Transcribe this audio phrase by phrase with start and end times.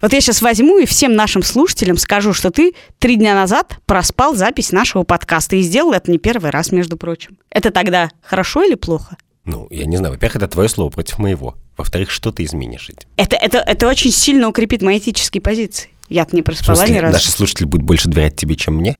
[0.00, 4.34] Вот я сейчас возьму и всем нашим слушателям скажу, что ты три дня назад проспал
[4.34, 7.36] запись нашего подкаста и сделал это не первый раз, между прочим.
[7.50, 9.16] Это тогда хорошо или плохо?
[9.44, 10.14] Ну, я не знаю.
[10.14, 11.56] Во-первых, это твое слово против моего.
[11.76, 13.08] Во-вторых, что ты изменишь этим?
[13.16, 15.90] Это, это, это очень сильно укрепит мои этические позиции.
[16.08, 17.14] Я-то не проспала ни разу.
[17.14, 18.96] наши слушатели будут больше доверять тебе, чем мне?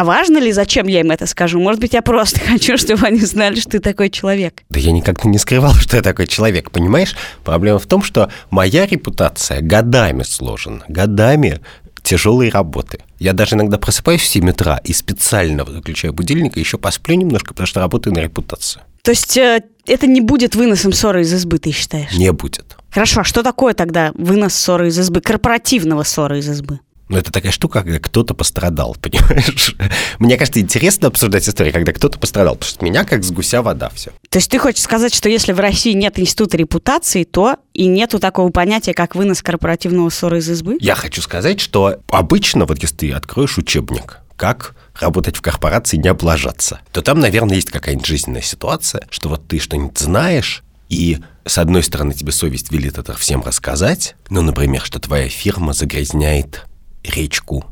[0.00, 1.60] А важно ли, зачем я им это скажу?
[1.60, 4.62] Может быть, я просто хочу, чтобы они знали, что ты такой человек.
[4.70, 7.14] Да я никогда не скрывал, что я такой человек, понимаешь?
[7.44, 11.60] Проблема в том, что моя репутация годами сложена, годами
[12.02, 13.00] тяжелой работы.
[13.18, 17.52] Я даже иногда просыпаюсь в 7 утра и специально выключаю будильник и еще посплю немножко,
[17.52, 18.82] потому что работаю на репутацию.
[19.02, 22.16] То есть э, это не будет выносом ссоры из избы, ты считаешь?
[22.16, 22.78] Не будет.
[22.90, 26.80] Хорошо, а что такое тогда вынос ссоры из избы, корпоративного ссоры из избы?
[27.10, 29.74] Но это такая штука, когда кто-то пострадал, понимаешь?
[30.20, 33.90] Мне кажется, интересно обсуждать истории, когда кто-то пострадал, потому что меня как с гуся вода
[33.90, 34.12] все.
[34.28, 38.20] То есть ты хочешь сказать, что если в России нет института репутации, то и нету
[38.20, 40.78] такого понятия, как вынос корпоративного ссоры из избы?
[40.80, 46.08] Я хочу сказать, что обычно, вот если ты откроешь учебник, как работать в корпорации, не
[46.08, 51.58] облажаться, то там, наверное, есть какая-нибудь жизненная ситуация, что вот ты что-нибудь знаешь, и с
[51.58, 56.66] одной стороны тебе совесть велит это всем рассказать, ну, например, что твоя фирма загрязняет
[57.04, 57.64] речку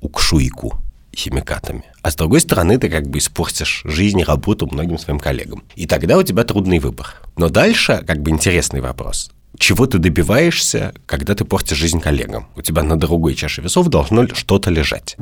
[0.00, 0.78] Укшуйку
[1.14, 1.84] химикатами.
[2.02, 5.62] А с другой стороны, ты как бы испортишь жизнь и работу многим своим коллегам.
[5.76, 7.22] И тогда у тебя трудный выбор.
[7.36, 9.30] Но дальше как бы интересный вопрос.
[9.56, 12.48] Чего ты добиваешься, когда ты портишь жизнь коллегам?
[12.56, 15.16] У тебя на другой чаше весов должно что-то лежать.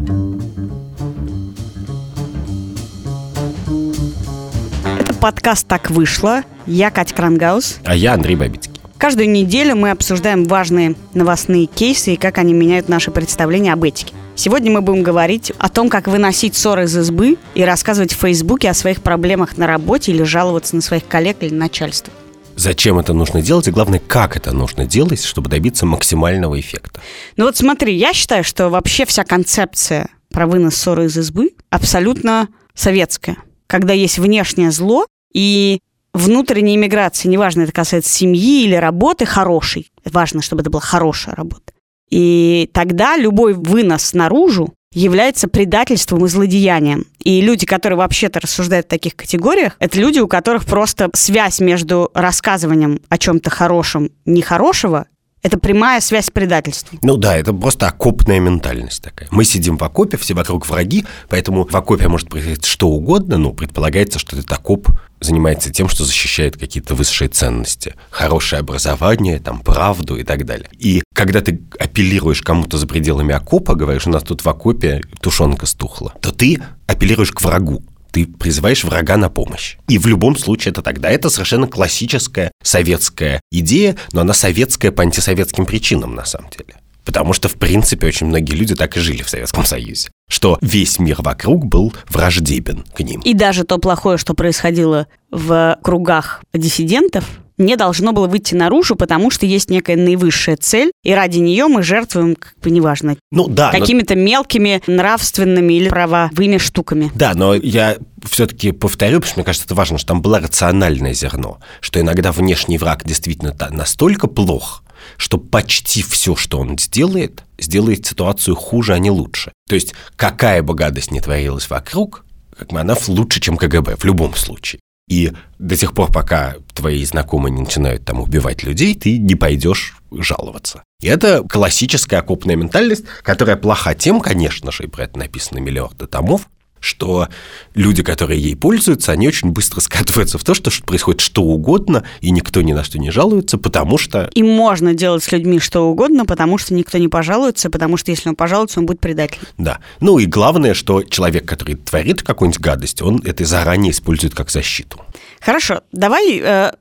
[4.98, 6.42] Это подкаст «Так вышло».
[6.66, 7.80] Я Катя Крангаус.
[7.84, 8.71] А я Андрей Бабицкий.
[9.02, 14.14] Каждую неделю мы обсуждаем важные новостные кейсы и как они меняют наши представления об этике.
[14.36, 18.70] Сегодня мы будем говорить о том, как выносить ссоры из избы и рассказывать в Фейсбуке
[18.70, 22.12] о своих проблемах на работе или жаловаться на своих коллег или начальство.
[22.54, 27.00] Зачем это нужно делать и главное, как это нужно делать, чтобы добиться максимального эффекта.
[27.36, 32.46] Ну вот смотри, я считаю, что вообще вся концепция про вынос ссоры из избы абсолютно
[32.72, 33.38] советская.
[33.66, 35.80] Когда есть внешнее зло и
[36.12, 39.90] внутренней иммиграции, неважно, это касается семьи или работы, хорошей.
[40.04, 41.72] Важно, чтобы это была хорошая работа.
[42.10, 47.06] И тогда любой вынос наружу является предательством и злодеянием.
[47.18, 52.10] И люди, которые вообще-то рассуждают в таких категориях, это люди, у которых просто связь между
[52.12, 55.06] рассказыванием о чем-то хорошем, нехорошего,
[55.42, 56.98] это прямая связь с предательством.
[57.02, 59.28] Ну да, это просто окопная ментальность такая.
[59.30, 63.50] Мы сидим в окопе, все вокруг враги, поэтому в окопе может происходить что угодно, но
[63.52, 64.88] предполагается, что этот окоп
[65.20, 67.94] занимается тем, что защищает какие-то высшие ценности.
[68.10, 70.68] Хорошее образование, там, правду и так далее.
[70.78, 75.66] И когда ты апеллируешь кому-то за пределами окопа, говоришь, у нас тут в окопе тушенка
[75.66, 79.76] стухла, то ты апеллируешь к врагу ты призываешь врага на помощь.
[79.88, 81.10] И в любом случае это тогда.
[81.10, 86.76] Это совершенно классическая советская идея, но она советская по антисоветским причинам на самом деле.
[87.04, 90.10] Потому что, в принципе, очень многие люди так и жили в Советском Союзе.
[90.28, 93.20] Что весь мир вокруг был враждебен к ним.
[93.22, 97.24] И даже то плохое, что происходило в кругах диссидентов,
[97.64, 101.82] не должно было выйти наружу, потому что есть некая наивысшая цель, и ради нее мы
[101.82, 104.22] жертвуем, как бы неважно, ну, да, какими-то но...
[104.22, 107.10] мелкими нравственными или правовыми штуками.
[107.14, 107.96] Да, но я
[108.28, 112.32] все-таки повторю, потому что мне кажется, это важно, что там было рациональное зерно, что иногда
[112.32, 114.82] внешний враг действительно настолько плох,
[115.16, 119.52] что почти все, что он сделает, сделает ситуацию хуже, а не лучше.
[119.68, 122.24] То есть какая бы гадость ни творилась вокруг,
[122.56, 124.80] как бы она лучше, чем КГБ в любом случае.
[125.12, 129.94] И до тех пор, пока твои знакомые не начинают там убивать людей, ты не пойдешь
[130.10, 130.84] жаловаться.
[131.02, 136.06] И это классическая окопная ментальность, которая плоха тем, конечно же, и про это написано миллиарды
[136.06, 136.48] томов,
[136.82, 137.28] что
[137.74, 142.30] люди, которые ей пользуются, они очень быстро скатываются в то, что происходит что угодно, и
[142.30, 144.28] никто ни на что не жалуется, потому что...
[144.34, 148.28] И можно делать с людьми что угодно, потому что никто не пожалуется, потому что если
[148.28, 149.46] он пожалуется, он будет предателем.
[149.58, 149.78] Да.
[150.00, 155.00] Ну и главное, что человек, который творит какую-нибудь гадость, он это заранее использует как защиту.
[155.40, 156.72] Хорошо, давай э,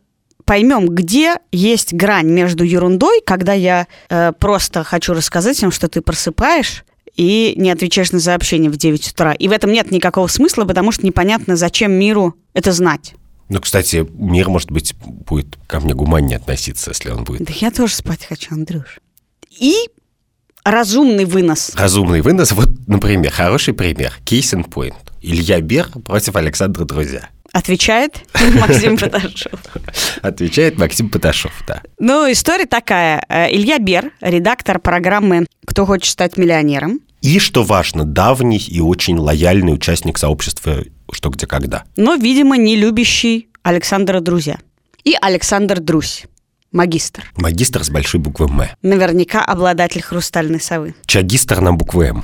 [0.46, 6.02] поймем, где есть грань между ерундой, когда я э, просто хочу рассказать им, что ты
[6.02, 6.84] просыпаешь,
[7.16, 9.34] и не отвечаешь на сообщение в 9 утра.
[9.34, 13.14] И в этом нет никакого смысла, потому что непонятно, зачем миру это знать.
[13.50, 17.44] Ну, кстати, мир, может быть, будет ко мне гуманнее относиться, если он будет.
[17.46, 19.00] Да я тоже спать хочу, Андрюш.
[19.60, 19.76] И
[20.64, 21.74] разумный вынос.
[21.76, 22.54] Разумный вынос.
[22.54, 24.14] Вот, например, хороший пример.
[24.26, 24.96] Case in point.
[25.22, 27.30] Илья Бер против Александра Друзья.
[27.54, 28.22] Отвечает
[28.60, 29.60] Максим Поташов.
[30.22, 31.82] Отвечает Максим Поташов, да.
[32.00, 33.26] Ну, история такая.
[33.28, 37.02] Э, Илья Бер, редактор программы «Кто хочет стать миллионером».
[37.22, 41.84] И, что важно, давний и очень лояльный участник сообщества «Что, где, когда».
[41.98, 44.58] Но, видимо, не любящий Александра Друзья.
[45.04, 46.24] И Александр Друзь.
[46.72, 47.30] Магистр.
[47.36, 48.64] Магистр с большой буквы «М».
[48.82, 50.96] Наверняка обладатель хрустальной совы.
[51.06, 52.24] Чагистр на букву «М».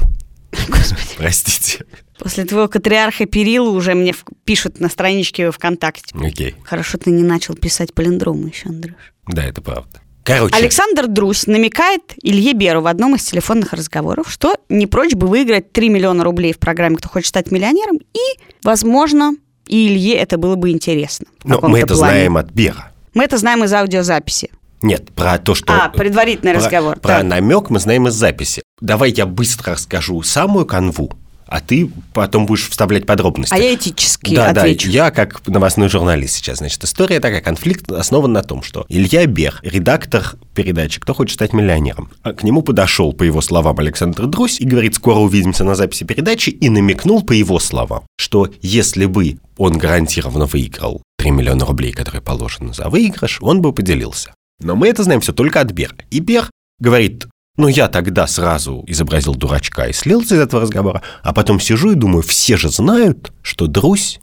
[0.68, 1.16] Господи.
[1.18, 1.86] Простите.
[2.20, 4.14] После твоего катриарха Перила уже мне
[4.44, 6.16] пишут на страничке ВКонтакте.
[6.20, 6.56] Окей.
[6.64, 8.96] Хорошо, ты не начал писать полиндромы еще, Андрюш.
[9.28, 10.02] Да, это правда.
[10.24, 15.28] Короче, Александр Друсь намекает Илье Беру в одном из телефонных разговоров, что не прочь бы
[15.28, 19.36] выиграть 3 миллиона рублей в программе «Кто хочет стать миллионером», и, возможно,
[19.68, 21.28] и Илье это было бы интересно.
[21.46, 22.00] но каком-то мы это плане.
[22.00, 22.92] знаем от Бера.
[23.14, 24.50] Мы это знаем из аудиозаписи.
[24.82, 25.74] Нет, про то, что...
[25.74, 27.00] А, предварительный про- разговор.
[27.00, 27.24] Про Так.
[27.24, 28.64] намек мы знаем из записи.
[28.80, 31.12] Давай я быстро расскажу самую канву,
[31.48, 33.54] а ты потом будешь вставлять подробности.
[33.54, 34.88] А я этически да, отвечу.
[34.88, 36.60] да, я как новостной журналист сейчас.
[36.60, 41.54] Значит, история такая, конфликт основан на том, что Илья Бер, редактор передачи «Кто хочет стать
[41.54, 45.74] миллионером», а к нему подошел, по его словам, Александр Друсь и говорит, скоро увидимся на
[45.76, 51.66] записи передачи, и намекнул, по его словам, что если бы он гарантированно выиграл 3 миллиона
[51.66, 54.34] рублей, которые положены за выигрыш, он бы поделился.
[54.60, 55.96] Но мы это знаем все только от Бера.
[56.10, 56.50] И Бер
[56.80, 57.28] говорит,
[57.58, 61.96] ну я тогда сразу изобразил дурачка и слился из этого разговора, а потом сижу и
[61.96, 64.20] думаю, все же знают, что Друсь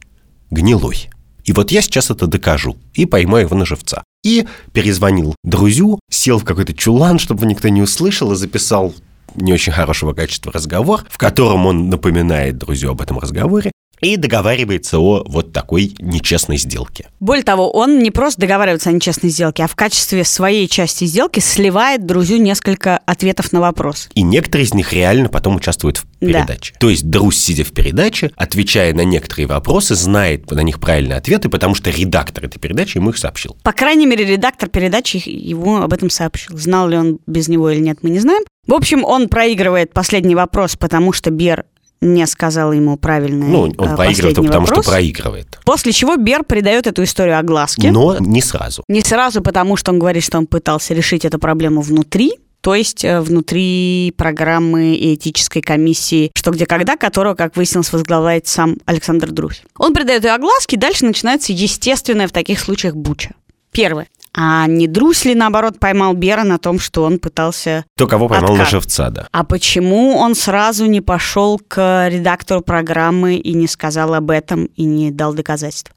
[0.51, 1.11] гнилой.
[1.45, 4.03] И вот я сейчас это докажу и поймаю его на живца.
[4.25, 8.95] И перезвонил друзю, сел в какой-то чулан, чтобы никто не услышал, и записал
[9.35, 13.73] не очень хорошего качества разговор, в котором он напоминает друзю об этом разговоре
[14.05, 17.09] и договаривается о вот такой нечестной сделке.
[17.21, 21.41] Более того, он не просто договаривается о нечестной сделке, а в качестве своей части сделки
[21.41, 24.09] сливает друзью несколько ответов на вопрос.
[24.15, 26.27] И некоторые из них реально потом участвуют в Да.
[26.27, 26.75] передаче.
[26.79, 31.49] То есть Друз, сидя в передаче, отвечая на некоторые вопросы, знает на них правильные ответы,
[31.49, 33.57] потому что редактор этой передачи ему их сообщил.
[33.62, 36.57] По крайней мере, редактор передачи ему об этом сообщил.
[36.59, 38.43] Знал ли он без него или нет, мы не знаем.
[38.67, 41.67] В общем, он проигрывает последний вопрос, потому что Бер
[42.05, 44.85] не сказал ему правильный Ну, он проигрывает, последний потому вопрос.
[44.85, 45.59] что проигрывает.
[45.65, 47.91] После чего Бер придает эту историю огласке.
[47.91, 48.85] Но не сразу.
[48.89, 53.05] Не сразу, потому что он говорит, что он пытался решить эту проблему внутри, то есть
[53.05, 59.31] э, внутри программы и этической комиссии «Что, где, когда», которую, как выяснилось, возглавляет сам Александр
[59.33, 59.62] Друзь.
[59.79, 63.35] Он придает ее огласки, и дальше начинается естественная в таких случаях буча.
[63.71, 64.07] Первое.
[64.37, 67.85] А не Друзь ли, наоборот, поймал Бера на том, что он пытался...
[67.97, 68.71] То, кого поймал на Откат.
[68.71, 69.29] живца, да.
[69.31, 74.85] А почему он сразу не пошел к редактору программы и не сказал об этом, и
[74.85, 75.93] не дал доказательств?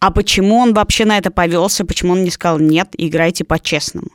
[0.00, 1.84] А почему он вообще на это повелся?
[1.84, 4.10] Почему он не сказал «нет, играйте по-честному»?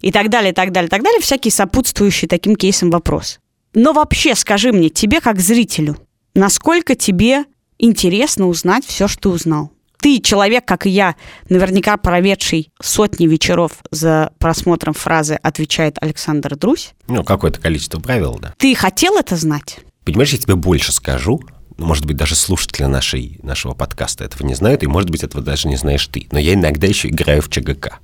[0.00, 1.20] И так далее, и так далее, и так далее.
[1.20, 3.38] Всякие сопутствующие таким кейсам вопросы.
[3.74, 5.96] Но вообще, скажи мне, тебе как зрителю,
[6.34, 7.44] насколько тебе
[7.78, 9.73] интересно узнать все, что ты узнал?
[10.04, 11.16] Ты человек, как и я,
[11.48, 16.92] наверняка проведший сотни вечеров за просмотром фразы «отвечает Александр Друзь».
[17.06, 18.52] Ну, какое-то количество правил, да.
[18.58, 19.78] Ты хотел это знать?
[20.04, 21.40] Понимаешь, я тебе больше скажу.
[21.78, 25.42] Ну, Может быть, даже слушатели нашей, нашего подкаста этого не знают, и, может быть, этого
[25.42, 26.28] даже не знаешь ты.
[26.32, 27.98] Но я иногда еще играю в ЧГК.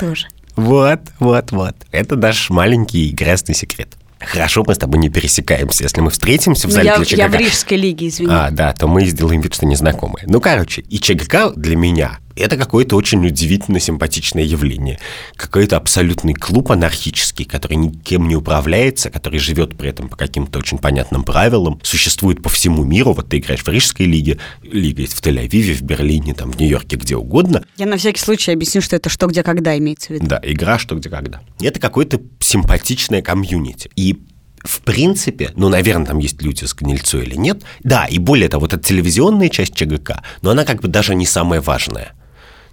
[0.00, 0.26] Тоже.
[0.56, 1.76] Вот, вот, вот.
[1.92, 3.96] Это наш маленький грязный секрет.
[4.20, 5.84] Хорошо, мы с тобой не пересекаемся.
[5.84, 8.30] Если мы встретимся в зале Ну, я, для я в ЧГК, Рижской лиге, извини.
[8.32, 10.24] а, да, то мы сделаем вид, что незнакомые.
[10.26, 14.98] Ну, короче, и ЧГК для меня это какое-то очень удивительно симпатичное явление.
[15.36, 20.78] Какой-то абсолютный клуб анархический, который никем не управляется, который живет при этом по каким-то очень
[20.78, 23.12] понятным правилам, существует по всему миру.
[23.12, 26.96] Вот ты играешь в Рижской лиге, лига есть в Тель-Авиве, в Берлине, там, в Нью-Йорке,
[26.96, 27.64] где угодно.
[27.76, 30.26] Я на всякий случай объясню, что это что, где, когда имеется в виду.
[30.26, 31.40] Да, игра что где когда.
[31.60, 33.90] Это какое-то симпатичное комьюнити.
[33.96, 34.18] И
[34.66, 37.62] в принципе, ну, наверное, там есть люди с гнильцой или нет.
[37.82, 41.26] Да, и более того, вот эта телевизионная часть ЧГК, но она как бы даже не
[41.26, 42.12] самая важная.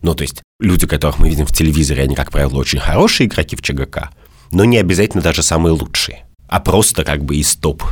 [0.03, 3.55] Ну, то есть люди, которых мы видим в телевизоре, они, как правило, очень хорошие игроки
[3.55, 4.11] в ЧГК,
[4.51, 7.83] но не обязательно даже самые лучшие, а просто как бы из топ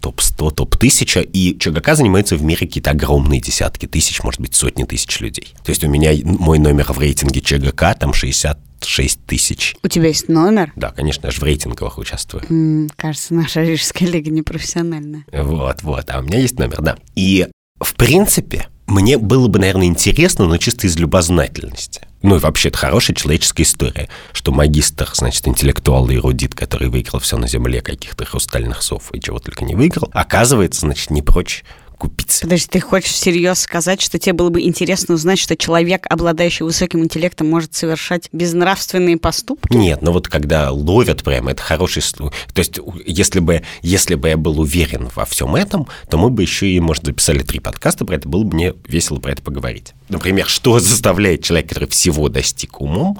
[0.00, 5.18] топ-100, топ-1000, и ЧГК занимается в мире какие-то огромные десятки тысяч, может быть, сотни тысяч
[5.20, 5.54] людей.
[5.64, 9.76] То есть у меня мой номер в рейтинге ЧГК там 66 тысяч.
[9.82, 10.72] У тебя есть номер?
[10.76, 12.44] Да, конечно, я же в рейтинговых участвую.
[12.50, 15.24] М, кажется, наша Рижская лига непрофессиональная.
[15.32, 16.98] Вот, вот, а у меня есть номер, да.
[17.14, 17.48] И,
[17.80, 22.02] в принципе, мне было бы, наверное, интересно, но чисто из любознательности.
[22.22, 27.20] Ну и вообще, это хорошая человеческая история, что магистр, значит, интеллектуал и эрудит, который выиграл
[27.20, 31.64] все на земле, каких-то хрустальных сов и чего только не выиграл, оказывается, значит, не прочь
[31.98, 32.42] купиться.
[32.42, 37.00] Подожди, ты хочешь всерьез сказать, что тебе было бы интересно узнать, что человек, обладающий высоким
[37.00, 39.76] интеллектом, может совершать безнравственные поступки?
[39.76, 42.02] Нет, но вот когда ловят прямо, это хороший.
[42.02, 46.42] То есть, если бы, если бы я был уверен во всем этом, то мы бы
[46.42, 49.94] еще и, может, записали три подкаста про это, было бы мне весело про это поговорить.
[50.08, 53.18] Например, что заставляет человека, который всего достиг умом,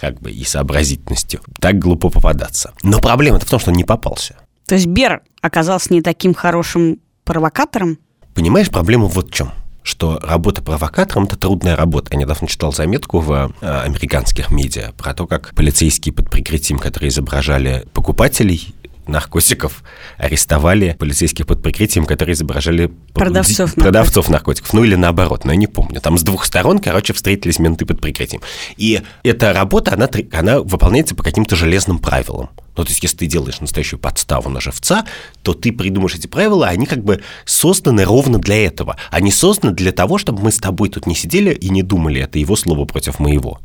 [0.00, 2.72] как бы и сообразительностью, так глупо попадаться.
[2.82, 4.36] Но проблема-то в том, что он не попался.
[4.66, 7.98] То есть Бер оказался не таким хорошим провокатором?
[8.34, 9.52] Понимаешь, проблема вот в чем.
[9.82, 12.08] что работа провокатором– это трудная работа.
[12.12, 17.10] Я недавно читал заметку в э, американских медиа про то, как полицейские под прикрытием, которые
[17.10, 18.74] изображали покупателей
[19.06, 19.82] наркотиков
[20.16, 24.72] арестовали полицейских под прикрытием, которые изображали продавцов, продавцов наркотиков.
[24.72, 26.00] Ну или наоборот, но я не помню.
[26.00, 28.40] Там с двух сторон, короче, встретились менты под прикрытием.
[28.76, 32.50] И эта работа, она, она выполняется по каким-то железным правилам.
[32.76, 35.04] Ну, то есть, если ты делаешь настоящую подставу на живца,
[35.42, 38.96] то ты придумаешь эти правила, они как бы созданы ровно для этого.
[39.10, 42.38] Они созданы для того, чтобы мы с тобой тут не сидели и не думали, это
[42.38, 43.60] его слово против моего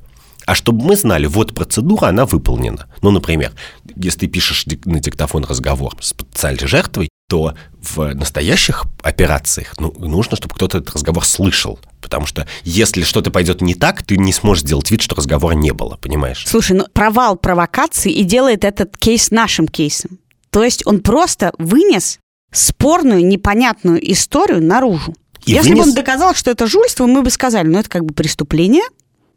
[0.49, 2.87] а чтобы мы знали, вот процедура, она выполнена.
[3.03, 3.51] Ну, например,
[3.95, 10.35] если ты пишешь на диктофон разговор с потенциальной жертвой, то в настоящих операциях ну, нужно,
[10.35, 11.79] чтобы кто-то этот разговор слышал.
[12.01, 15.71] Потому что если что-то пойдет не так, ты не сможешь сделать вид, что разговора не
[15.71, 16.43] было, понимаешь?
[16.47, 20.17] Слушай, ну провал провокации и делает этот кейс нашим кейсом.
[20.49, 22.17] То есть он просто вынес
[22.51, 25.13] спорную, непонятную историю наружу.
[25.45, 25.83] И Если вынес...
[25.83, 28.83] бы он доказал, что это жульство, мы бы сказали, ну это как бы преступление,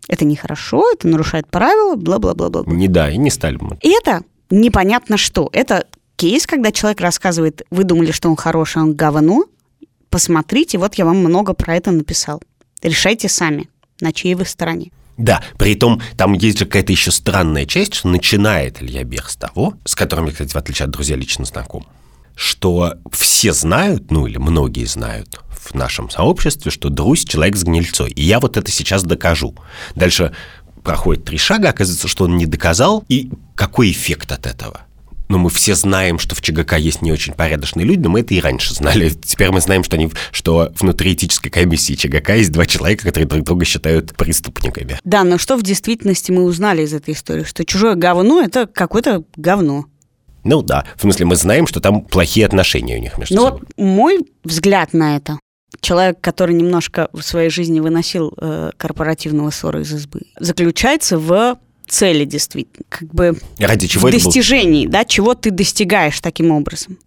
[0.09, 2.65] это нехорошо, это нарушает правила, бла-бла-бла-бла.
[2.67, 3.77] Не да, и не стали бы.
[3.83, 5.51] И это непонятно что.
[5.53, 5.87] Это
[6.23, 9.45] кейс, когда человек рассказывает, вы думали, что он хороший, он говно.
[10.09, 12.41] Посмотрите, вот я вам много про это написал.
[12.81, 13.69] Решайте сами,
[14.01, 14.93] на чьей вы стороне.
[15.17, 19.35] Да, при том там есть же какая-то еще странная часть, что начинает Илья Бех с
[19.35, 21.89] того, с которым я, кстати, в отличие от друзей, лично знаком,
[22.37, 28.13] что все знают, ну или многие знают, в нашем сообществе, что Друзь человек с гнильцой.
[28.13, 29.57] И я вот это сейчас докажу.
[29.97, 30.33] Дальше
[30.85, 34.83] проходит три шага, оказывается, что он не доказал, и какой эффект от этого?
[35.33, 38.35] Но мы все знаем, что в ЧГК есть не очень порядочные люди, но мы это
[38.35, 39.09] и раньше знали.
[39.09, 43.43] Теперь мы знаем, что, они, что внутри этической комиссии ЧГК есть два человека, которые друг
[43.43, 44.99] друга считают преступниками.
[45.05, 47.45] Да, но что в действительности мы узнали из этой истории?
[47.45, 49.87] Что чужое говно– это какое-то говно.
[50.45, 53.61] Ну да, в смысле мы знаем, что там плохие отношения у них между ну, собой.
[53.61, 55.39] Ну вот мой взгляд на это
[55.81, 61.57] человек, который немножко в своей жизни выносил э, корпоративного ссора из избы, заключается в
[61.93, 66.99] цели действительно, как бы ради чего в достижении, да, чего ты достигаешь таким образом.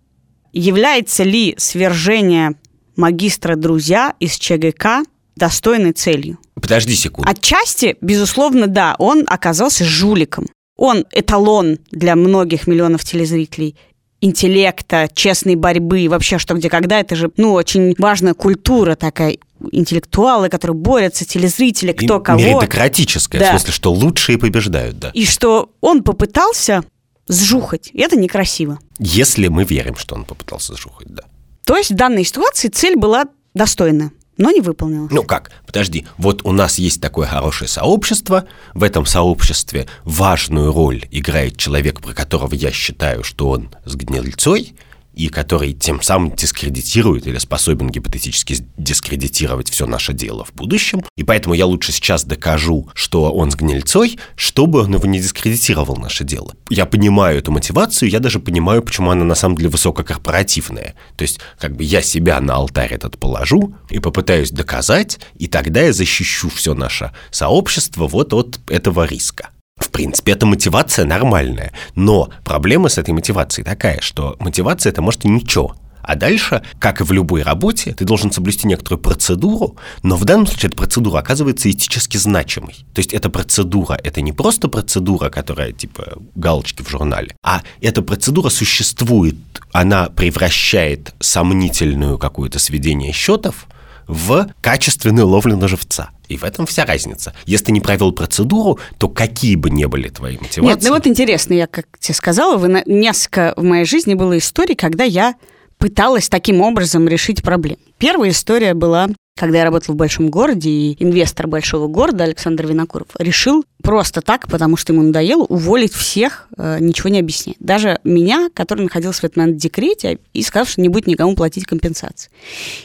[0.54, 2.56] Является ли свержение
[2.96, 5.04] магистра друзья из ЧГК
[5.36, 6.38] достойной целью?
[6.54, 7.30] Подожди секунду.
[7.30, 10.48] Отчасти, безусловно, да, он оказался жуликом.
[10.78, 13.76] Он эталон для многих миллионов телезрителей
[14.22, 19.38] интеллекта, честной борьбы, вообще что где когда, это же, ну, очень важная культура такая,
[19.72, 22.40] интеллектуалы, которые борются, телезрители, кто И кого.
[22.40, 23.48] Меритократическая, да.
[23.48, 25.12] в смысле, что лучшие побеждают, да.
[25.14, 26.84] И что он попытался
[27.28, 28.80] сжухать, и это некрасиво.
[29.00, 31.24] Если мы верим, что он попытался сжухать, да.
[31.66, 35.12] То есть в данной ситуации цель была достойна но не выполнилось.
[35.12, 35.52] Ну как?
[35.66, 42.02] Подожди, вот у нас есть такое хорошее сообщество, в этом сообществе важную роль играет человек,
[42.02, 44.76] про которого я считаю, что он с гнильцой,
[45.16, 51.04] и который тем самым дискредитирует или способен гипотетически дискредитировать все наше дело в будущем.
[51.16, 55.96] И поэтому я лучше сейчас докажу, что он с гнильцой, чтобы он его не дискредитировал
[55.96, 56.54] наше дело.
[56.70, 60.96] Я понимаю эту мотивацию, я даже понимаю, почему она на самом деле высококорпоративная.
[61.16, 65.82] То есть, как бы я себя на алтарь этот положу и попытаюсь доказать, и тогда
[65.82, 69.50] я защищу все наше сообщество вот от этого риска.
[69.96, 75.30] Принципе, эта мотивация нормальная, но проблема с этой мотивацией такая, что мотивация это может и
[75.30, 75.74] ничего.
[76.02, 80.48] А дальше, как и в любой работе, ты должен соблюсти некоторую процедуру, но в данном
[80.48, 82.76] случае эта процедура оказывается этически значимой.
[82.94, 88.02] То есть эта процедура, это не просто процедура, которая типа галочки в журнале, а эта
[88.02, 89.38] процедура существует,
[89.72, 93.66] она превращает сомнительную какое-то сведение счетов
[94.08, 96.12] в качественную ловлю на живца.
[96.28, 97.34] И в этом вся разница.
[97.46, 100.62] Если ты не провел процедуру, то какие бы ни были твои мотивации...
[100.62, 104.76] Нет, ну вот интересно, я как тебе сказала, вы, несколько в моей жизни было историй,
[104.76, 105.36] когда я
[105.78, 107.80] пыталась таким образом решить проблему.
[107.98, 113.10] Первая история была когда я работала в большом городе, и инвестор большого города Александр Винокуров
[113.20, 117.58] решил просто так, потому что ему надоело, уволить всех, э, ничего не объяснять.
[117.60, 121.36] Даже меня, который находился в этот момент в декрете, и сказал, что не будет никому
[121.36, 122.32] платить компенсации.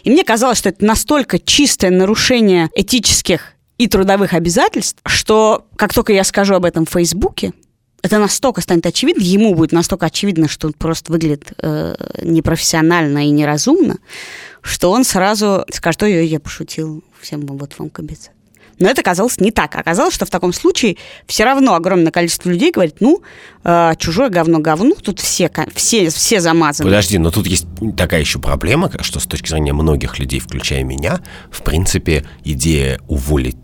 [0.02, 6.12] И мне казалось, что это настолько чистое нарушение этических и трудовых обязательств, что как только
[6.12, 7.52] я скажу об этом в Фейсбуке,
[8.02, 13.30] это настолько станет очевидно, ему будет настолько очевидно, что он просто выглядит э, непрофессионально и
[13.30, 13.99] неразумно,
[14.62, 18.35] что он сразу скажет, ой, я пошутил, всем вот вам компенсация.
[18.81, 19.76] Но это оказалось не так.
[19.76, 23.23] Оказалось, что в таком случае все равно огромное количество людей говорит, ну,
[23.62, 26.88] э, чужое говно говно, тут все, все, все замазаны.
[26.88, 31.21] Подожди, но тут есть такая еще проблема, что с точки зрения многих людей, включая меня,
[31.52, 33.57] в принципе, идея уволить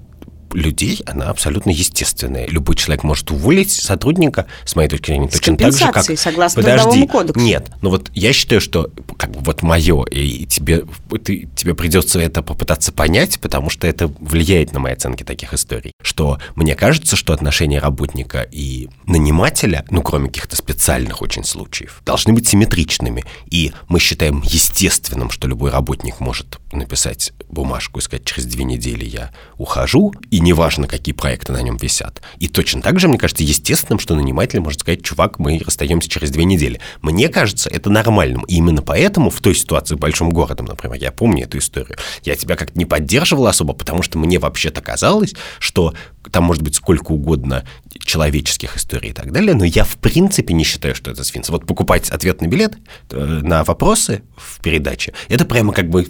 [0.57, 2.47] людей, она абсолютно естественная.
[2.49, 6.19] Любой человек может уволить сотрудника, с моей точки зрения, с точно так же, как...
[6.19, 7.41] согласно Подожди, кодексу.
[7.41, 10.85] Нет, но вот я считаю, что как бы вот мое, и тебе,
[11.23, 15.93] ты, тебе придется это попытаться понять, потому что это влияет на мои оценки таких историй.
[16.03, 22.33] Что мне кажется, что отношения работника и нанимателя, ну, кроме каких-то специальных очень случаев, должны
[22.33, 23.25] быть симметричными.
[23.51, 29.05] И мы считаем естественным, что любой работник может написать бумажку и сказать, через две недели
[29.05, 32.23] я ухожу, и неважно, какие проекты на нем висят.
[32.39, 36.31] И точно так же, мне кажется, естественным, что наниматель может сказать, чувак, мы расстаемся через
[36.31, 36.81] две недели.
[37.03, 38.45] Мне кажется, это нормальным.
[38.45, 42.37] И именно поэтому в той ситуации в большом городом, например, я помню эту историю, я
[42.37, 45.95] тебя как-то не поддерживал особо, потому что мне вообще-то казалось, что
[46.31, 47.65] там может быть сколько угодно
[48.05, 51.55] человеческих историй и так далее, но я в принципе не считаю, что это свинство.
[51.55, 52.75] Вот покупать ответный билет
[53.11, 56.07] э, на вопросы в передаче, это прямо как бы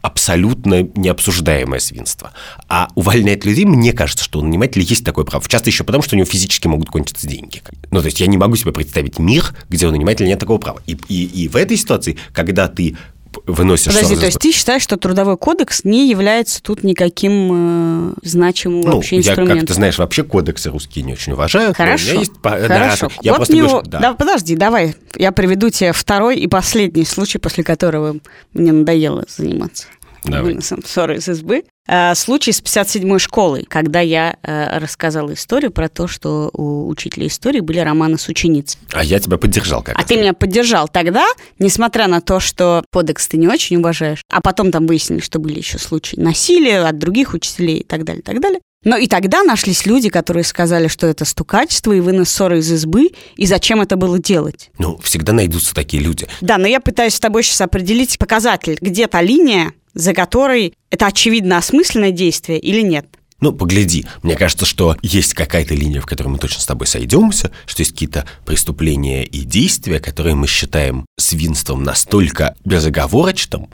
[0.00, 2.32] абсолютно необсуждаемое свинство.
[2.68, 5.44] А увольнять людей, мне кажется, что у нанимателя есть такое право.
[5.48, 7.62] Часто еще потому, что у него физически могут кончиться деньги.
[7.90, 10.80] Ну, то есть я не могу себе представить мир, где у нанимателя нет такого права.
[10.86, 12.96] И, и, и в этой ситуации, когда ты
[13.46, 13.92] выносишь...
[13.94, 18.96] Подожди, то есть ты считаешь, что трудовой кодекс не является тут никаким э, значимым ну,
[18.96, 19.56] вообще инструментом?
[19.56, 21.74] я, как ты знаешь, вообще кодексы русские не очень уважаю.
[21.74, 22.32] Хорошо, есть...
[22.42, 23.08] хорошо.
[23.08, 23.82] Да, я вот просто него...
[23.82, 23.98] да.
[23.98, 28.16] да, подожди, давай, я приведу тебе второй и последний случай, после которого
[28.52, 29.86] мне надоело заниматься.
[30.24, 30.58] Давай.
[30.60, 31.64] Ссоры из избы.
[31.88, 37.26] Э, случай с 57-й школой, когда я э, рассказала историю про то, что у учителя
[37.26, 38.78] истории были романы с ученицей.
[38.92, 41.26] А я тебя поддержал как А ты меня поддержал тогда,
[41.58, 45.58] несмотря на то, что кодекс ты не очень уважаешь, а потом там выяснили, что были
[45.58, 48.60] еще случаи насилия от других учителей и так далее, и так далее.
[48.84, 53.10] Но и тогда нашлись люди, которые сказали, что это стукачество и вынос ссоры из избы,
[53.36, 54.70] и зачем это было делать.
[54.78, 56.26] Ну, всегда найдутся такие люди.
[56.40, 61.06] Да, но я пытаюсь с тобой сейчас определить показатель, где та линия, за которой это
[61.06, 63.06] очевидно осмысленное действие или нет.
[63.40, 67.50] Ну, погляди, мне кажется, что есть какая-то линия, в которой мы точно с тобой сойдемся,
[67.66, 73.68] что есть какие-то преступления и действия, которые мы считаем свинством настолько безоговорочным,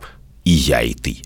[0.45, 1.19] и я, и ты,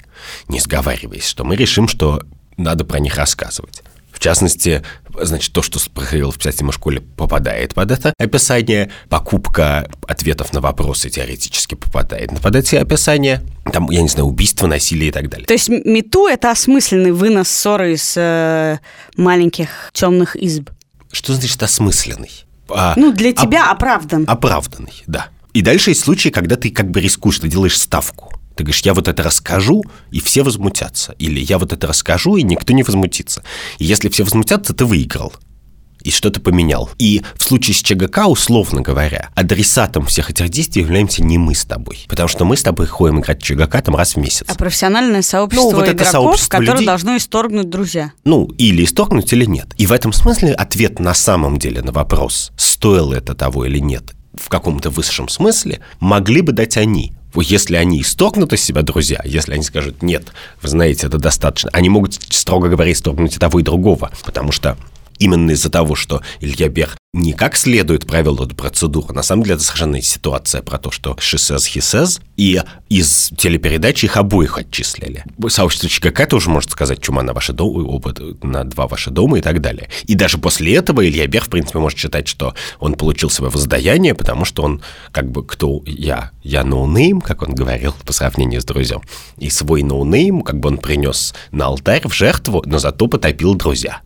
[0.49, 2.25] не сговариваясь, что мы решим, что
[2.57, 3.85] надо про них рассказывать
[4.23, 4.83] частности,
[5.21, 8.91] значит, то, что проходило в 57 школе, попадает под это описание.
[9.09, 13.43] Покупка ответов на вопросы теоретически попадает под эти описания.
[13.73, 15.47] Там, я не знаю, убийство, насилие и так далее.
[15.47, 18.79] То есть мету– это осмысленный вынос ссоры из э,
[19.17, 20.71] маленьких темных изб?
[21.11, 22.31] Что значит осмысленный?
[22.69, 24.25] А, ну, для тебя оп- оправдан.
[24.27, 25.29] Оправданный, да.
[25.53, 28.33] И дальше есть случаи, когда ты как бы рискуешь, ты делаешь ставку.
[28.57, 31.15] Ты говоришь, я вот это расскажу, и все возмутятся.
[31.19, 33.43] Или я вот это расскажу, и никто не возмутится.
[33.79, 35.33] И если все возмутятся, ты выиграл
[36.05, 36.91] и что-то поменял.
[36.99, 41.65] И в случае с ЧГК, условно говоря, адресатом всех этих действий являемся не мы с
[41.65, 42.05] тобой.
[42.09, 44.47] Потому что мы с тобой ходим играть в ЧГК там раз в месяц.
[44.49, 46.87] А профессиональное сообщество ну, вот игроков, это сообщество которое людей...
[46.87, 48.13] должно исторгнуть друзья.
[48.25, 49.69] Ну, или исторгнуть, или нет.
[49.79, 54.13] И в этом смысле ответ на самом деле на вопрос, стоило это того или нет,
[54.35, 59.55] в каком-то высшем смысле, могли бы дать они если они исторгнут из себя друзья, если
[59.55, 63.63] они скажут, нет, вы знаете, это достаточно, они могут, строго говоря, исторгнуть и того, и
[63.63, 64.77] другого, потому что
[65.23, 69.13] именно из-за того, что Илья Бер не как следует провел эту процедуру.
[69.13, 73.31] На самом деле это совершенно ситуация про то, что she says, he says, и из
[73.37, 75.23] телепередачи их обоих отчислили.
[75.49, 79.43] Сообщество ЧГК тоже может сказать чума на ваши дома, оба на два ваши дома и
[79.43, 79.91] так далее.
[80.05, 84.15] И даже после этого Илья Бер, в принципе, может считать, что он получил свое воздаяние,
[84.15, 86.31] потому что он как бы кто я?
[86.43, 89.03] Я no name, как он говорил по сравнению с Друзём.
[89.37, 93.55] И свой no name, как бы он принес на алтарь в жертву, но зато потопил
[93.55, 94.01] Друзя.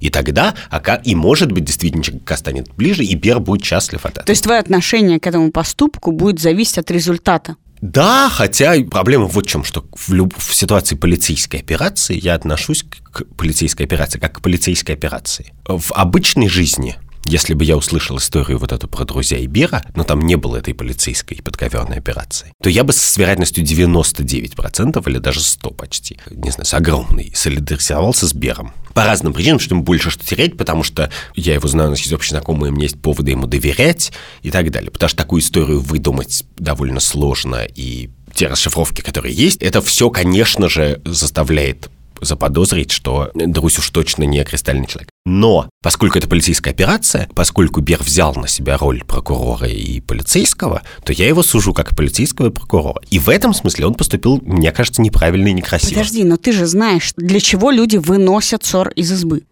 [0.00, 4.12] И тогда АК, и может быть, действительно ЧГК станет ближе, и Бер будет счастлив от
[4.12, 4.26] этого.
[4.26, 7.56] То есть твое отношение к этому поступку будет зависеть от результата?
[7.80, 10.34] Да, хотя проблема вот в чем, что в, люб...
[10.36, 15.52] в ситуации полицейской операции я отношусь к полицейской операции как к полицейской операции.
[15.66, 20.04] В обычной жизни если бы я услышал историю вот эту про Друзя и Бера, но
[20.04, 25.40] там не было этой полицейской подковерной операции, то я бы с вероятностью 99% или даже
[25.40, 28.72] 100 почти, не знаю, с огромной, солидаризовался с Бером.
[28.94, 32.00] По разным причинам, что ему больше что терять, потому что я его знаю, у нас
[32.00, 34.90] есть общие знакомые, у меня есть поводы ему доверять и так далее.
[34.90, 40.68] Потому что такую историю выдумать довольно сложно, и те расшифровки, которые есть, это все, конечно
[40.68, 45.09] же, заставляет заподозрить, что Друзь уж точно не кристальный человек.
[45.26, 51.12] Но, поскольку это полицейская операция, поскольку Бер взял на себя роль прокурора и полицейского, то
[51.12, 53.02] я его сужу как полицейского и прокурора.
[53.10, 55.90] И в этом смысле он поступил, мне кажется, неправильно и некрасиво.
[55.90, 59.42] Подожди, но ты же знаешь, для чего люди выносят ссор из избы.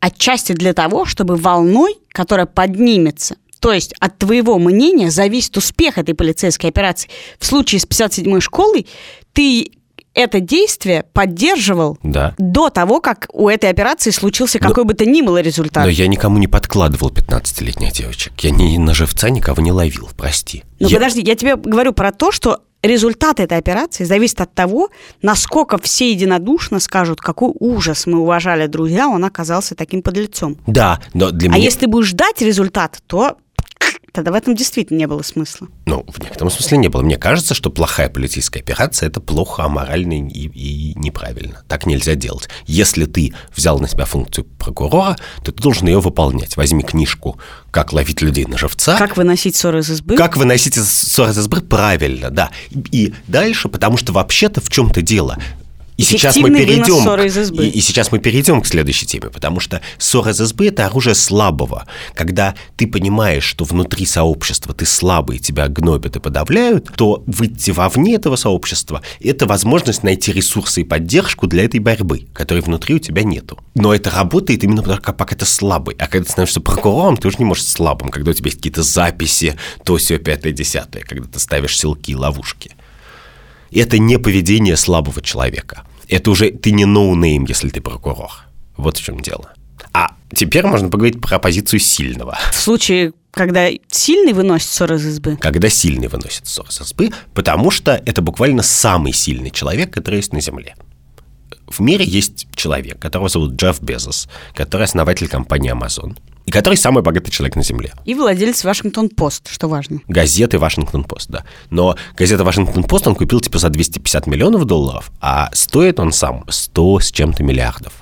[0.00, 6.16] Отчасти для того, чтобы волной, которая поднимется, то есть от твоего мнения зависит успех этой
[6.16, 7.08] полицейской операции.
[7.38, 8.88] В случае с 57-й школой
[9.32, 9.70] ты
[10.14, 12.34] это действие поддерживал да.
[12.38, 15.84] до того, как у этой операции случился но, какой бы то ни было результат.
[15.84, 18.32] Но я никому не подкладывал 15-летних девочек.
[18.40, 20.64] Я ни на живца никого не ловил, прости.
[20.80, 20.96] Ну я...
[20.98, 24.90] подожди, я тебе говорю про то, что результат этой операции зависит от того,
[25.22, 30.58] насколько все единодушно скажут, какой ужас мы уважали друзья, он оказался таким подлецом.
[30.66, 31.64] Да, но для А меня...
[31.64, 33.36] если ты будешь ждать результат, то
[34.12, 35.68] тогда в этом действительно не было смысла.
[35.86, 37.02] Ну, в некотором смысле не было.
[37.02, 41.62] Мне кажется, что плохая полицейская операция– это плохо, аморально и, и неправильно.
[41.66, 42.48] Так нельзя делать.
[42.66, 46.56] Если ты взял на себя функцию прокурора, то ты должен ее выполнять.
[46.56, 47.38] Возьми книжку
[47.70, 48.98] «Как ловить людей на живца».
[48.98, 50.16] Как выносить ссоры из избы?
[50.16, 51.60] Как выносить ссоры из избы?
[51.62, 52.50] Правильно, да.
[52.70, 55.38] И дальше, потому что вообще-то в чем-то дело.
[56.02, 57.60] И сейчас мы перейдем.
[57.60, 61.14] И, и сейчас мы перейдем к следующей теме, потому что ссора из избы– это оружие
[61.14, 61.86] слабого.
[62.14, 68.16] Когда ты понимаешь, что внутри сообщества ты слабый, тебя гнобят и подавляют, то выйти вовне
[68.16, 73.22] этого сообщества– это возможность найти ресурсы и поддержку для этой борьбы, которой внутри у тебя
[73.22, 73.58] нету.
[73.74, 75.94] Но это работает именно потому, как пока ты слабый.
[75.98, 78.82] А когда ты становишься прокурором, ты уже не можешь слабым, когда у тебя есть какие-то
[78.82, 82.72] записи, то все пятое, десятое, когда ты ставишь силки и ловушки.
[83.70, 85.84] Это не поведение слабого человека.
[86.12, 88.30] Это уже ты не no name, если ты прокурор.
[88.76, 89.54] Вот в чем дело.
[89.94, 92.38] А теперь можно поговорить про позицию сильного.
[92.50, 97.70] В случае, когда сильный выносит сор из избы, Когда сильный выносит сор с избы, потому
[97.70, 100.74] что это буквально самый сильный человек, который есть на Земле.
[101.66, 107.02] В мире есть человек, которого зовут Джефф Безос, который основатель компании Amazon, и который самый
[107.02, 107.92] богатый человек на Земле.
[108.04, 110.00] и владелец Washington Post, что важно.
[110.08, 111.44] газеты Вашингтон-Пост, да.
[111.70, 117.00] Но газета Вашингтон-Пост он купил типа за 250 миллионов долларов, а стоит он сам 100
[117.00, 117.92] с чем-то миллиардов.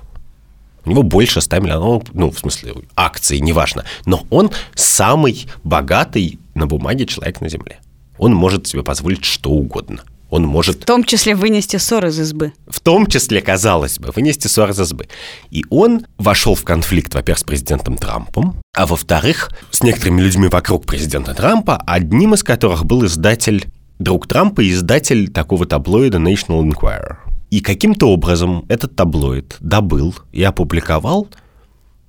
[0.85, 3.85] У него больше 100 миллионов, ну, в смысле, акций, неважно.
[4.07, 7.81] Но он самый богатый на бумаге человек на Земле.
[8.19, 10.03] Он может себе позволить что угодно.
[10.31, 12.53] Он может В том числе вынести ссоры из избы.
[12.69, 15.09] в том числе, казалось бы, вынести ссор из избы.
[15.51, 20.87] И он вошел в конфликт, во-первых, с президентом Трампом, а во-вторых, с некоторыми людьми вокруг
[20.87, 23.67] президента Трампа, одним из которых был издатель,
[23.99, 27.17] друг Трампа и издатель такого таблоида National Enquirer.
[27.51, 31.29] И каким-то образом этот таблоид добыл и опубликовал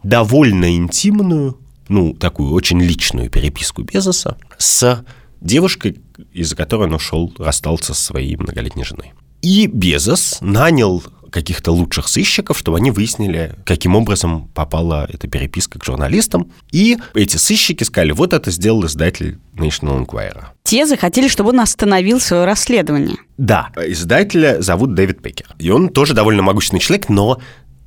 [0.04, 1.58] довольно интимную,
[1.90, 5.04] ну, такую очень личную переписку Безоса с
[5.42, 6.00] девушкой,
[6.32, 9.14] из-за которой он ушел, расстался со своей многолетней женой.
[9.42, 15.86] И Безос нанял каких-то лучших сыщиков, чтобы они выяснили, каким образом попала эта переписка к
[15.86, 16.52] журналистам.
[16.72, 20.48] И эти сыщики сказали, вот это сделал издатель National Enquirer.
[20.64, 23.16] Те захотели, чтобы он остановил свое расследование.
[23.38, 25.56] Да, издателя зовут Дэвид Пекер.
[25.58, 27.40] И он тоже довольно могущественный человек, но...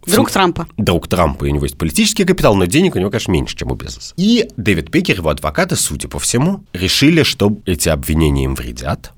[0.06, 0.66] Друг Трампа.
[0.76, 3.74] Друг Трампа, у него есть политический капитал, но денег у него, конечно, меньше, чем у
[3.74, 4.14] Безоса.
[4.16, 9.12] И Дэвид Пекер, его адвокаты, судя по всему, решили, что эти обвинения им вредят.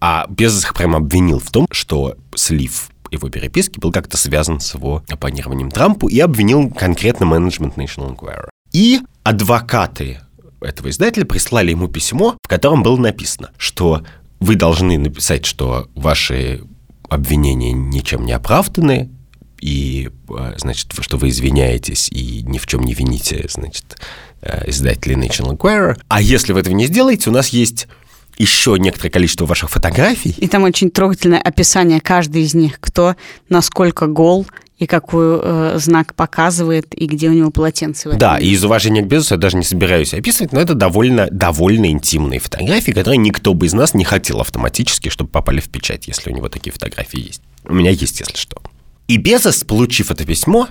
[0.00, 4.74] А Безос их прямо обвинил в том, что слив его переписки был как-то связан с
[4.74, 8.48] его оппонированием Трампу и обвинил конкретно менеджмент National Enquirer.
[8.72, 10.20] И адвокаты
[10.60, 14.02] этого издателя прислали ему письмо, в котором было написано, что
[14.40, 16.62] вы должны написать, что ваши
[17.08, 19.10] обвинения ничем не оправданы,
[19.60, 23.96] и, э, значит, что вы извиняетесь и ни в чем не вините, значит,
[24.40, 25.96] э, издателей National Enquirer.
[26.08, 27.88] А если вы этого не сделаете, у нас есть
[28.38, 33.16] еще некоторое количество ваших фотографий, И там очень трогательное описание каждой из них, кто
[33.48, 34.46] насколько гол
[34.78, 38.12] и какой э, знак показывает, и где у него полотенце.
[38.12, 41.90] Да, и из уважения к Безосу я даже не собираюсь описывать, но это довольно, довольно
[41.90, 46.30] интимные фотографии, которые никто бы из нас не хотел автоматически, чтобы попали в печать, если
[46.30, 47.42] у него такие фотографии есть.
[47.64, 48.62] У меня есть, если что.
[49.08, 50.68] И Безос, получив это письмо,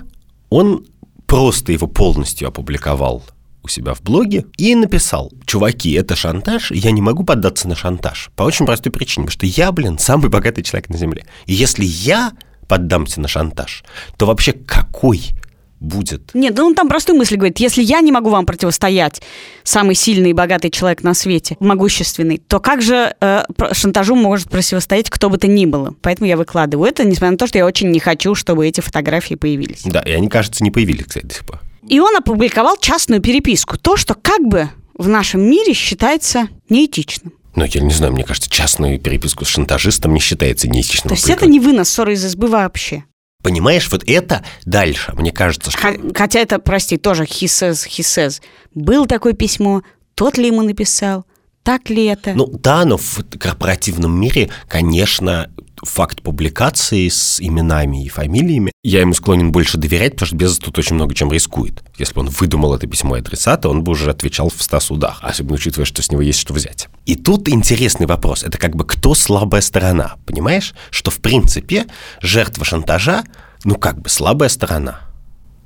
[0.48, 0.86] он
[1.26, 3.24] просто его полностью опубликовал
[3.64, 8.30] у себя в блоге и написал, чуваки, это шантаж, я не могу поддаться на шантаж.
[8.36, 11.26] По очень простой причине, потому что я, блин, самый богатый человек на Земле.
[11.46, 12.32] И если я
[12.68, 13.82] поддамся на шантаж,
[14.16, 15.30] то вообще какой
[15.80, 17.58] будет Нет, да он там простую мысль говорит.
[17.58, 19.22] Если я не могу вам противостоять,
[19.62, 25.10] самый сильный и богатый человек на свете, могущественный, то как же э, шантажу может противостоять
[25.10, 25.94] кто бы то ни было?
[26.02, 29.34] Поэтому я выкладываю это, несмотря на то, что я очень не хочу, чтобы эти фотографии
[29.34, 29.82] появились.
[29.84, 31.60] Да, и они, кажется, не появились, кстати, до сих пор.
[31.86, 33.78] И он опубликовал частную переписку.
[33.78, 37.32] То, что как бы в нашем мире считается неэтичным.
[37.54, 41.08] Ну, я не знаю, мне кажется, частную переписку с шантажистом не считается неэтичным.
[41.08, 43.04] То есть это не вынос ссоры из избы вообще.
[43.42, 45.94] Понимаешь, вот это дальше, мне кажется, что...
[46.14, 48.42] Хотя это, прости, тоже he says, he says.
[48.74, 49.82] Был такое письмо,
[50.16, 51.24] тот ли ему написал,
[51.62, 52.34] так ли это?
[52.34, 55.50] Ну да, но в корпоративном мире, конечно,
[55.82, 60.78] факт публикации с именами и фамилиями, я ему склонен больше доверять, потому что Безос тут
[60.78, 61.82] очень много чем рискует.
[61.98, 65.54] Если бы он выдумал это письмо адресата, он бы уже отвечал в ста судах, особенно
[65.54, 66.88] учитывая, что с него есть что взять.
[67.06, 68.42] И тут интересный вопрос.
[68.42, 70.74] Это как бы кто слабая сторона, понимаешь?
[70.90, 71.86] Что, в принципе,
[72.20, 73.24] жертва шантажа,
[73.64, 75.00] ну как бы слабая сторона.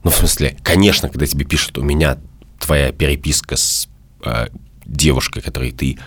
[0.05, 2.19] Ну, в смысле, конечно, когда тебе пишут, у меня
[2.59, 3.89] твоя переписка с
[4.25, 4.49] э,
[4.85, 5.99] девушкой, которой ты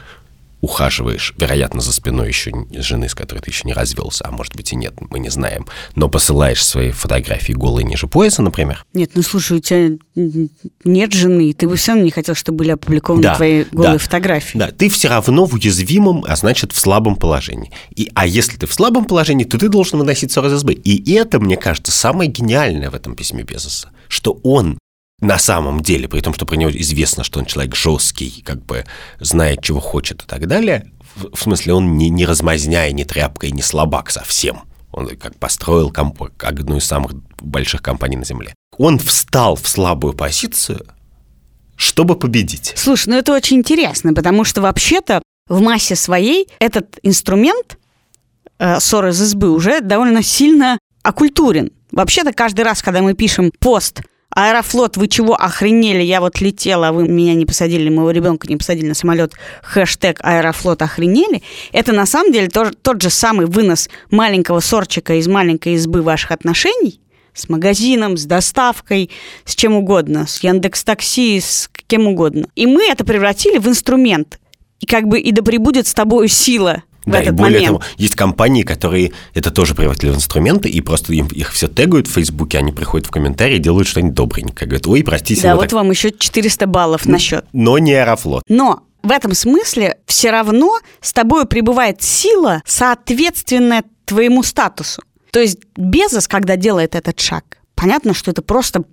[0.66, 4.74] ухаживаешь, вероятно, за спиной еще жены, с которой ты еще не развелся, а может быть
[4.74, 8.86] и нет, мы не знаем, но посылаешь свои фотографии голые ниже пояса, например.
[8.94, 9.98] Нет, ну слушай, у тебя
[10.84, 14.00] нет жены, ты бы все равно не хотел, чтобы были опубликованы да, твои голые да,
[14.00, 14.58] фотографии.
[14.58, 17.72] Да, ты все равно в уязвимом, а значит в слабом положении.
[17.96, 20.74] И, а если ты в слабом положении, то ты должен выносить ссор из избы.
[20.74, 24.78] И это, мне кажется, самое гениальное в этом письме Безоса, что он
[25.26, 28.86] на самом деле, при том, что про него известно, что он человек жесткий, как бы
[29.20, 33.06] знает, чего хочет и так далее, в, в смысле, он не, не размазня и не
[33.06, 34.64] тряпка и не слабак совсем.
[34.92, 38.54] Он как построил комп- одну из самых больших компаний на Земле.
[38.78, 40.86] Он встал в слабую позицию,
[41.76, 42.74] чтобы победить.
[42.76, 47.78] Слушай, ну это очень интересно, потому что вообще-то в массе своей этот инструмент
[48.58, 51.72] э, ссоры из избы уже довольно сильно окультурен.
[51.92, 56.04] Вообще-то каждый раз, когда мы пишем пост Аэрофлот, вы чего охренели?
[56.04, 59.34] Я вот летела, а вы меня не посадили, моего ребенка не посадили на самолет.
[59.64, 61.42] Хэштег Аэрофлот охренели.
[61.72, 66.32] Это на самом деле тот, тот же самый вынос маленького сорчика из маленькой избы ваших
[66.32, 67.00] отношений
[67.34, 69.10] с магазином, с доставкой,
[69.46, 72.48] с чем угодно, с Яндекс Такси, с кем угодно.
[72.56, 74.40] И мы это превратили в инструмент.
[74.80, 77.84] И как бы и да пребудет с тобой сила в да, этот и более момент.
[77.84, 82.08] того, есть компании, которые это тоже превратили в инструменты, и просто им, их все тегают
[82.08, 84.68] в Фейсбуке, они приходят в комментарии, делают что-нибудь добренькое.
[84.68, 85.42] Говорят, ой, простите.
[85.42, 85.74] Да, вот так...
[85.74, 87.46] вам еще 400 баллов на счет.
[87.54, 88.44] Но не Аэрофлот.
[88.48, 95.04] Но в этом смысле все равно с тобой прибывает сила, соответственная твоему статусу.
[95.32, 98.84] То есть Безос, когда делает этот шаг, понятно, что это просто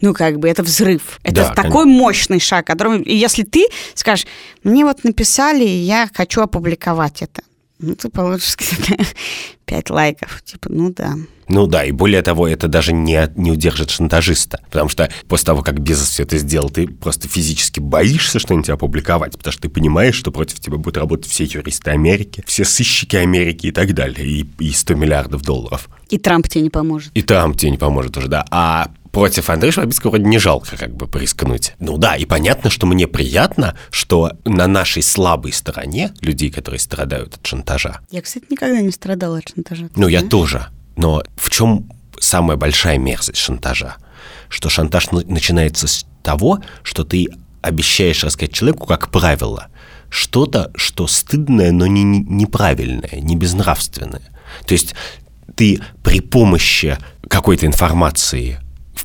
[0.00, 1.20] ну, как бы, это взрыв.
[1.22, 2.02] Это да, такой конечно.
[2.02, 3.02] мощный шаг, который...
[3.04, 4.26] Если ты скажешь,
[4.64, 7.42] мне вот написали, я хочу опубликовать это,
[7.78, 8.56] ну, ты получишь
[9.64, 10.42] пять лайков.
[10.42, 11.14] Типа, ну да.
[11.48, 14.60] Ну да, и более того, это даже не, не удержит шантажиста.
[14.66, 19.36] Потому что после того, как Безос все это сделал, ты просто физически боишься что-нибудь опубликовать,
[19.36, 23.68] потому что ты понимаешь, что против тебя будут работать все юристы Америки, все сыщики Америки
[23.68, 25.88] и так далее, и, и 100 миллиардов долларов.
[26.08, 27.10] И Трамп тебе не поможет.
[27.14, 28.44] И Трамп тебе не поможет уже, да.
[28.50, 31.74] А против Андрея Швабицкого вроде не жалко как бы порискнуть.
[31.78, 37.36] Ну да, и понятно, что мне приятно, что на нашей слабой стороне людей, которые страдают
[37.36, 38.00] от шантажа.
[38.10, 39.84] Я, кстати, никогда не страдала от шантажа.
[39.94, 40.22] Ну, знаешь?
[40.22, 40.66] я тоже.
[40.96, 43.96] Но в чем самая большая мерзость шантажа?
[44.48, 47.28] Что шантаж начинается с того, что ты
[47.62, 49.68] обещаешь рассказать человеку, как правило,
[50.08, 54.22] что-то, что стыдное, но не неправильное, не безнравственное.
[54.66, 54.94] То есть
[55.54, 58.58] ты при помощи какой-то информации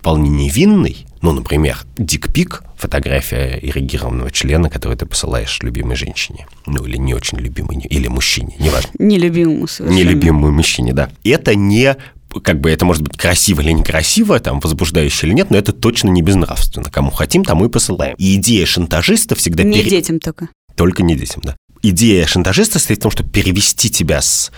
[0.06, 6.98] вполне невинный, ну, например, дикпик, фотография эрегированного члена, который ты посылаешь любимой женщине, ну, или
[6.98, 8.92] не очень любимой, или мужчине, неважно.
[9.00, 9.98] Нелюбимому совершенно.
[9.98, 11.10] Нелюбимому мужчине, да.
[11.24, 11.96] Это не
[12.44, 16.10] как бы это может быть красиво или некрасиво, там, возбуждающе или нет, но это точно
[16.10, 16.92] не безнравственно.
[16.92, 18.14] Кому хотим, тому и посылаем.
[18.20, 19.64] И идея шантажиста всегда...
[19.64, 19.90] Не пере...
[19.90, 20.50] детям только.
[20.76, 21.56] Только не детям, да.
[21.82, 24.52] Идея шантажиста состоит в том, чтобы перевести тебя с...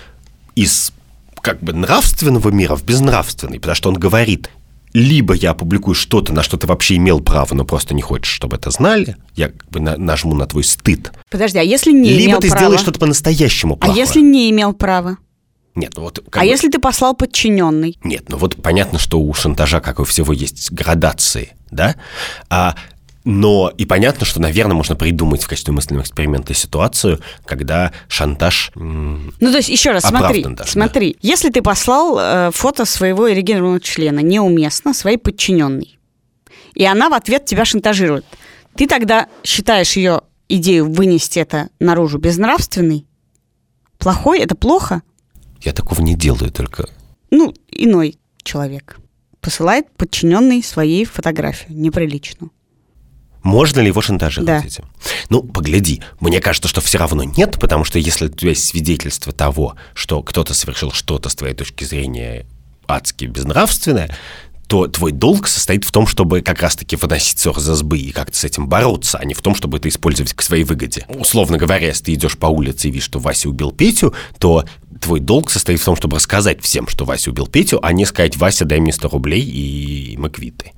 [0.55, 0.91] из
[1.41, 4.49] как бы нравственного мира в безнравственный, потому что он говорит,
[4.97, 8.55] либо я опубликую что-то, на что ты вообще имел право, но просто не хочешь, чтобы
[8.55, 11.11] это знали, я как бы на, нажму на твой стыд.
[11.29, 12.61] Подожди, а если не либо имел ты права?
[12.61, 13.95] сделаешь что-то по-настоящему плохое.
[13.95, 15.17] А если не имел права?
[15.75, 16.23] Нет, ну вот...
[16.31, 16.45] А бы...
[16.45, 17.99] если ты послал подчиненный?
[18.03, 21.95] Нет, ну вот понятно, что у шантажа, как у всего, есть градации, да?
[22.49, 22.75] А
[23.29, 29.31] но и понятно, что, наверное, можно придумать в качестве мысленного эксперимента ситуацию, когда шантаж Ну,
[29.41, 31.11] то есть, еще раз, смотри, даже, смотри.
[31.11, 31.19] Да.
[31.27, 35.99] Если ты послал э, фото своего эрегированного члена неуместно своей подчиненной,
[36.73, 38.23] и она в ответ тебя шантажирует,
[38.75, 43.05] ты тогда считаешь ее идею вынести это наружу безнравственной?
[43.97, 44.39] Плохой?
[44.39, 45.01] Это плохо?
[45.63, 46.87] Я такого не делаю только.
[47.29, 48.99] Ну, иной человек
[49.41, 52.51] посылает подчиненный своей фотографию неприличную.
[53.47, 54.67] Можно ли его шантажировать да.
[54.67, 54.83] этим?
[55.29, 56.01] Ну, погляди.
[56.19, 60.21] Мне кажется, что все равно нет, потому что если у тебя есть свидетельство того, что
[60.21, 62.45] кто-то совершил что-то с твоей точки зрения
[62.87, 64.13] адски безнравственное,
[64.67, 68.35] то твой долг состоит в том, чтобы как раз-таки выносить ссор за сбы и как-то
[68.35, 71.05] с этим бороться, а не в том, чтобы это использовать к своей выгоде.
[71.07, 74.65] Условно говоря, если ты идешь по улице и видишь, что Вася убил Петю, то
[74.99, 78.35] твой долг состоит в том, чтобы рассказать всем, что Вася убил Петю, а не сказать,
[78.35, 80.73] Вася, дай мне 100 рублей и мы квиты.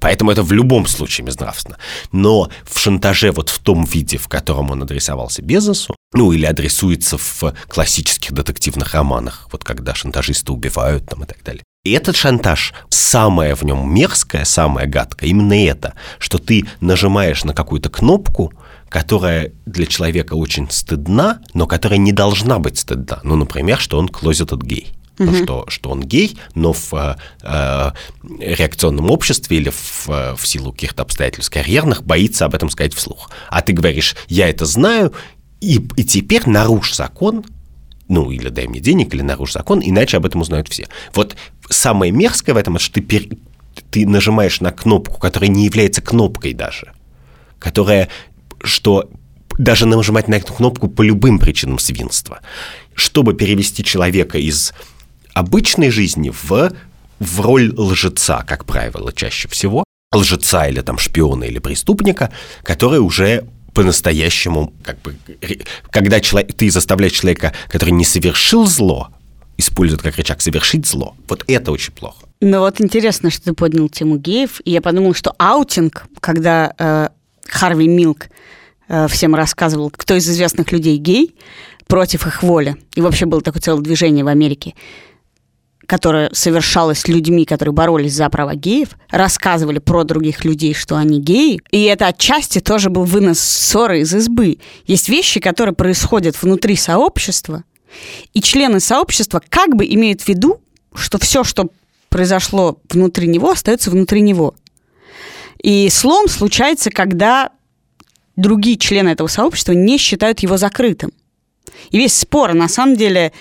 [0.00, 1.78] Поэтому это в любом случае безнравственно.
[2.12, 7.18] Но в шантаже вот в том виде, в котором он адресовался Безосу, ну или адресуется
[7.18, 11.62] в классических детективных романах, вот когда шантажисты убивают там и так далее.
[11.84, 17.54] И этот шантаж, самое в нем мерзкое, самое гадкое, именно это, что ты нажимаешь на
[17.54, 18.52] какую-то кнопку,
[18.88, 23.20] которая для человека очень стыдна, но которая не должна быть стыдна.
[23.22, 24.96] Ну, например, что он closeted гей.
[25.18, 25.34] Угу.
[25.34, 27.90] что, что он гей, но в э, э,
[28.38, 33.30] реакционном обществе или в, э, в силу каких-то обстоятельств карьерных боится об этом сказать вслух.
[33.48, 35.12] А ты говоришь, я это знаю,
[35.60, 37.44] и, и теперь нарушь закон,
[38.08, 40.88] ну, или дай мне денег, или нарушь закон, иначе об этом узнают все.
[41.14, 41.36] Вот
[41.68, 43.24] самое мерзкое в этом, что ты, пер...
[43.90, 46.92] ты нажимаешь на кнопку, которая не является кнопкой даже,
[47.58, 48.08] которая,
[48.62, 49.10] что
[49.58, 52.40] даже нажимать на эту кнопку по любым причинам свинства,
[52.94, 54.72] чтобы перевести человека из
[55.36, 56.72] обычной жизни в,
[57.18, 63.44] в роль лжеца, как правило, чаще всего, лжеца или там шпиона или преступника, который уже
[63.74, 65.14] по-настоящему, как бы,
[65.90, 69.10] когда человек, ты заставляешь человека, который не совершил зло,
[69.58, 72.24] использует как рычаг совершить зло, вот это очень плохо.
[72.40, 77.08] Ну вот интересно, что ты поднял тему геев, и я подумал, что аутинг, когда э,
[77.46, 78.28] Харви Милк
[78.88, 81.34] э, всем рассказывал, кто из известных людей гей,
[81.86, 84.74] против их воли, и вообще было такое целое движение в Америке,
[85.86, 91.60] которое совершалось людьми, которые боролись за права геев, рассказывали про других людей, что они геи.
[91.70, 94.58] И это отчасти тоже был вынос ссоры из избы.
[94.86, 97.64] Есть вещи, которые происходят внутри сообщества,
[98.34, 100.60] и члены сообщества как бы имеют в виду,
[100.94, 101.68] что все, что
[102.08, 104.54] произошло внутри него, остается внутри него.
[105.62, 107.50] И слом случается, когда
[108.36, 111.12] другие члены этого сообщества не считают его закрытым.
[111.90, 113.32] И весь спор, на самом деле,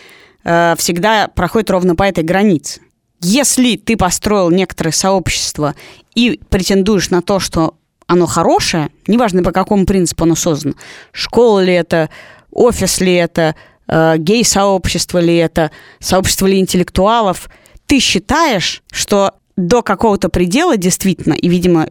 [0.46, 2.82] Э, всегда проходит ровно по этой границе.
[3.22, 5.76] Если ты построил некоторое сообщество
[6.14, 7.76] и претендуешь на то, что
[8.08, 10.76] оно хорошее, неважно по какому принципу оно создано,
[11.12, 12.10] школа ли это,
[12.52, 13.56] офис ли это,
[13.88, 17.50] э, гей-сообщество ли это, сообщество ли интеллектуалов,
[17.88, 21.88] ты считаешь, что до какого-то предела действительно, и, видимо,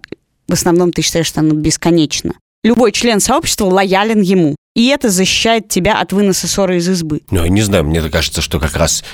[0.47, 4.55] в основном ты считаешь, что оно бесконечно, любой член сообщества лоялен ему.
[4.75, 7.21] И это защищает тебя от выноса ссоры из избы.
[7.31, 9.05] Ну, я не знаю, мне кажется, что как раз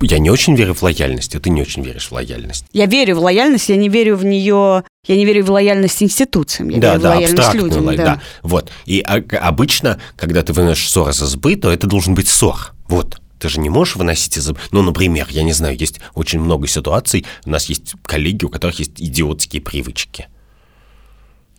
[0.00, 2.64] я не очень верю в лояльность, а ты не очень веришь в лояльность.
[2.72, 6.68] Я верю в лояльность, я не верю в нее, я не верю в лояльность институциям,
[6.68, 7.86] я да, верю да, в лояльность людям.
[7.86, 7.96] Да.
[7.96, 8.70] да, вот.
[8.86, 12.72] И а, обычно, когда ты выносишь ссор из избы, то это должен быть ссор.
[12.86, 13.20] Вот.
[13.40, 14.52] Ты же не можешь выносить из...
[14.70, 18.78] Ну, например, я не знаю, есть очень много ситуаций, у нас есть коллеги, у которых
[18.78, 20.28] есть идиотские привычки.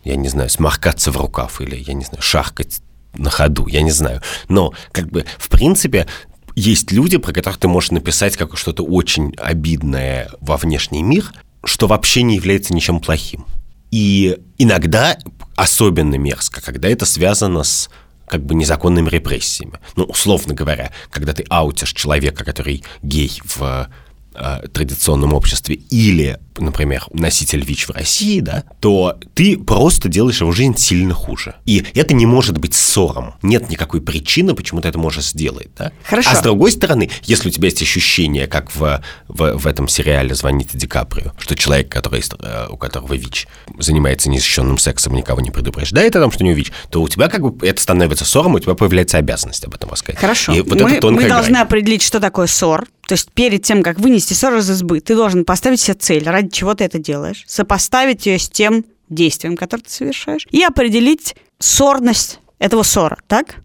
[0.02, 2.80] Я не знаю, сморкаться в рукав или, я не знаю, шаркать
[3.14, 4.22] на ходу, я не знаю.
[4.48, 6.06] Но, как бы, в принципе,
[6.54, 11.32] есть люди, про которых ты можешь написать как что-то очень обидное во внешний мир,
[11.64, 13.46] что вообще не является ничем плохим.
[13.90, 15.18] И иногда
[15.56, 17.90] особенно мерзко, когда это связано с
[18.28, 19.74] как бы незаконными репрессиями.
[19.96, 23.90] Ну, условно говоря, когда ты аутишь человека, который гей в
[24.34, 30.52] э, традиционном обществе или, например, носитель ВИЧ в России, да, то ты просто делаешь его
[30.52, 31.56] жизнь сильно хуже.
[31.66, 33.34] И это не может быть ссором.
[33.42, 35.92] Нет никакой причины, почему ты это можешь сделать, да?
[36.04, 36.30] Хорошо.
[36.32, 40.34] А с другой стороны, если у тебя есть ощущение, как в, в, в этом сериале
[40.34, 43.46] «Звоните Ди Каприо», что человек, который, э, у которого ВИЧ,
[43.78, 47.28] занимается незащищенным сексом, никого не предупреждает о том, что у него ВИЧ, то у тебя
[47.28, 50.20] как бы это становится ссором, у тебя появляется обязанность об этом рассказать.
[50.20, 50.52] Хорошо.
[50.52, 51.28] И вот мы, это мы грань.
[51.28, 55.16] должны определить, что такое ссор, то есть перед тем, как вынести ссор из избы, ты
[55.16, 59.82] должен поставить себе цель, ради чего ты это делаешь, сопоставить ее с тем действием, которое
[59.82, 63.56] ты совершаешь, и определить сорность этого ссора, так?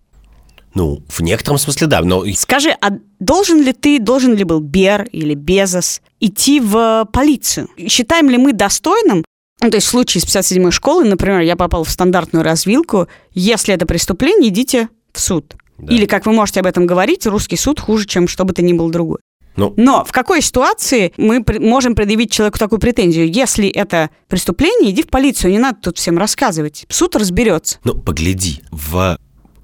[0.73, 2.25] Ну, в некотором смысле, да, но...
[2.33, 7.69] Скажи, а должен ли ты, должен ли был Бер или Безос идти в полицию?
[7.87, 9.23] Считаем ли мы достойным
[9.61, 13.73] ну, то есть в случае с 57-й школы, например, я попал в стандартную развилку, если
[13.73, 15.55] это преступление, идите в суд.
[15.77, 15.93] Да.
[15.93, 18.73] Или, как вы можете об этом говорить, русский суд хуже, чем что бы то ни
[18.73, 19.19] было другое.
[19.55, 19.73] Ну.
[19.77, 23.31] Но в какой ситуации мы можем предъявить человеку такую претензию?
[23.31, 26.85] Если это преступление, иди в полицию, не надо тут всем рассказывать.
[26.89, 27.79] Суд разберется.
[27.83, 29.17] Ну, погляди, в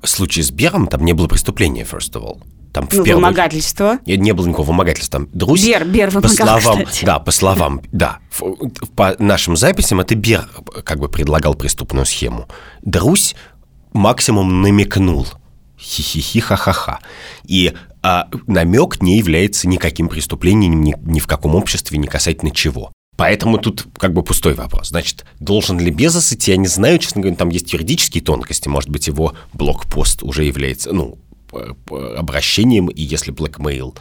[0.04, 2.41] случае с Бером там не было преступления, first of all.
[2.73, 3.25] Там ну, первую...
[3.25, 3.99] вымогательство.
[4.06, 5.19] Не, было никакого вымогательства.
[5.19, 7.06] Там Друзь, Бер, Бер вымогал, по словам, кстати.
[7.06, 8.19] Да, по словам, да.
[8.95, 10.47] По нашим записям это Бер
[10.86, 12.47] как бы предлагал преступную схему.
[12.82, 13.36] Друзь
[13.91, 15.27] максимум намекнул.
[15.82, 17.00] Хи-хи-хи, ха-ха-ха.
[17.46, 22.91] И а намек не является никаким преступлением ни, ни в каком обществе, ни касательно чего.
[23.15, 24.89] Поэтому тут как бы пустой вопрос.
[24.89, 28.67] Значит, должен ли Безос идти, я не знаю, честно говоря, там есть юридические тонкости.
[28.67, 31.20] Может быть, его блокпост уже является, ну,
[32.17, 33.96] обращением, и если блэкмейл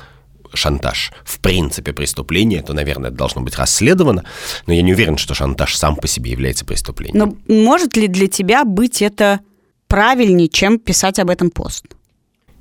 [0.55, 4.25] шантаж в принципе преступление, то, наверное, это должно быть расследовано,
[4.67, 7.37] но я не уверен, что шантаж сам по себе является преступлением.
[7.47, 9.41] Но может ли для тебя быть это
[9.91, 11.85] правильнее, чем писать об этом пост?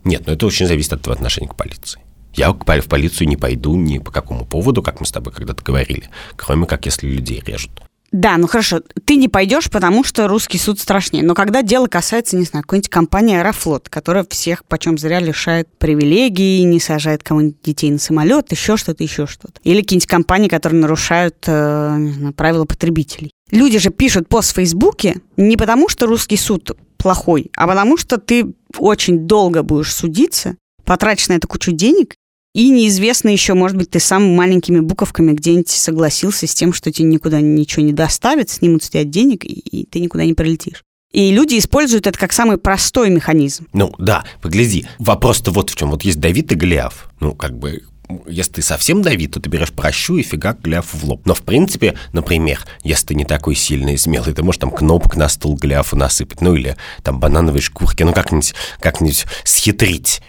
[0.03, 2.01] Нет, но это очень зависит от твоего отношения к полиции.
[2.33, 6.09] Я в полицию не пойду ни по какому поводу, как мы с тобой когда-то говорили,
[6.35, 7.71] кроме как если людей режут.
[8.11, 11.23] Да, ну хорошо, ты не пойдешь, потому что русский суд страшнее.
[11.23, 16.63] Но когда дело касается, не знаю, какой-нибудь компании Аэрофлот, которая всех почем зря лишает привилегий,
[16.63, 19.59] не сажает кому-нибудь детей на самолет, еще что-то, еще что-то.
[19.63, 23.31] Или какие-нибудь компании, которые нарушают э, знаю, правила потребителей.
[23.51, 28.19] Люди же пишут пост в Фейсбуке не потому, что русский суд плохой, а потому что
[28.19, 32.13] ты очень долго будешь судиться, потратишь на это кучу денег,
[32.53, 37.07] и неизвестно еще, может быть, ты сам маленькими буковками где-нибудь согласился с тем, что тебе
[37.07, 40.83] никуда ничего не доставят, снимут с тебя денег, и, и ты никуда не прилетишь.
[41.11, 43.67] И люди используют это как самый простой механизм.
[43.73, 45.89] Ну да, погляди, вопрос-то вот в чем.
[45.89, 47.09] Вот есть Давид и Голиаф.
[47.19, 47.83] Ну, как бы
[48.27, 51.21] если ты совсем Давид, то ты берешь прощу и фигак гляф в лоб.
[51.25, 55.15] Но, в принципе, например, если ты не такой сильный и смелый, ты можешь там кнопок
[55.15, 58.97] на стол гляфу насыпать, ну или там банановые шкурки, ну как-нибудь как
[59.43, 60.21] схитрить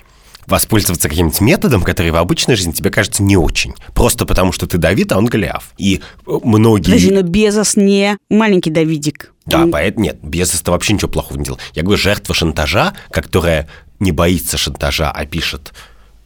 [0.47, 3.74] воспользоваться каким-нибудь методом, который в обычной жизни тебе кажется не очень.
[3.95, 5.72] Просто потому, что ты Давид, а он Голиаф.
[5.78, 6.87] И многие...
[6.87, 9.33] Подожди, но Безос не маленький Давидик.
[9.47, 9.70] Да, он...
[9.70, 11.61] поэтому нет, Безос-то вообще ничего плохого не делал.
[11.74, 13.68] Я говорю, жертва шантажа, которая
[14.01, 15.72] не боится шантажа, а пишет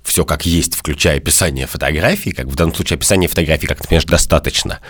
[0.04, 4.04] все как есть, включая описание фотографий, как в данном случае описание фотографий, как ты понимаешь,
[4.04, 4.80] достаточно.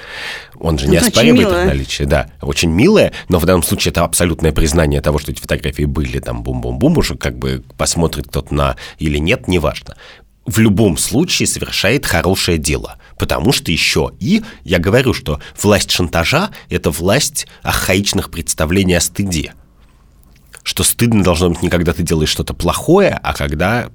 [0.57, 2.31] Он же не ну, оспаривает их наличие, да.
[2.43, 6.43] Очень милое, но в данном случае это абсолютное признание того, что эти фотографии были там
[6.43, 9.97] бум-бум-бум, уже как бы посмотрит кто-то на или нет, неважно.
[10.45, 12.99] В любом случае совершает хорошее дело.
[13.19, 19.55] Потому что еще и, я говорю, что власть шантажа– это власть архаичных представлений о стыде.
[20.65, 23.91] Что стыдно должно быть не когда ты делаешь что-то плохое, а когда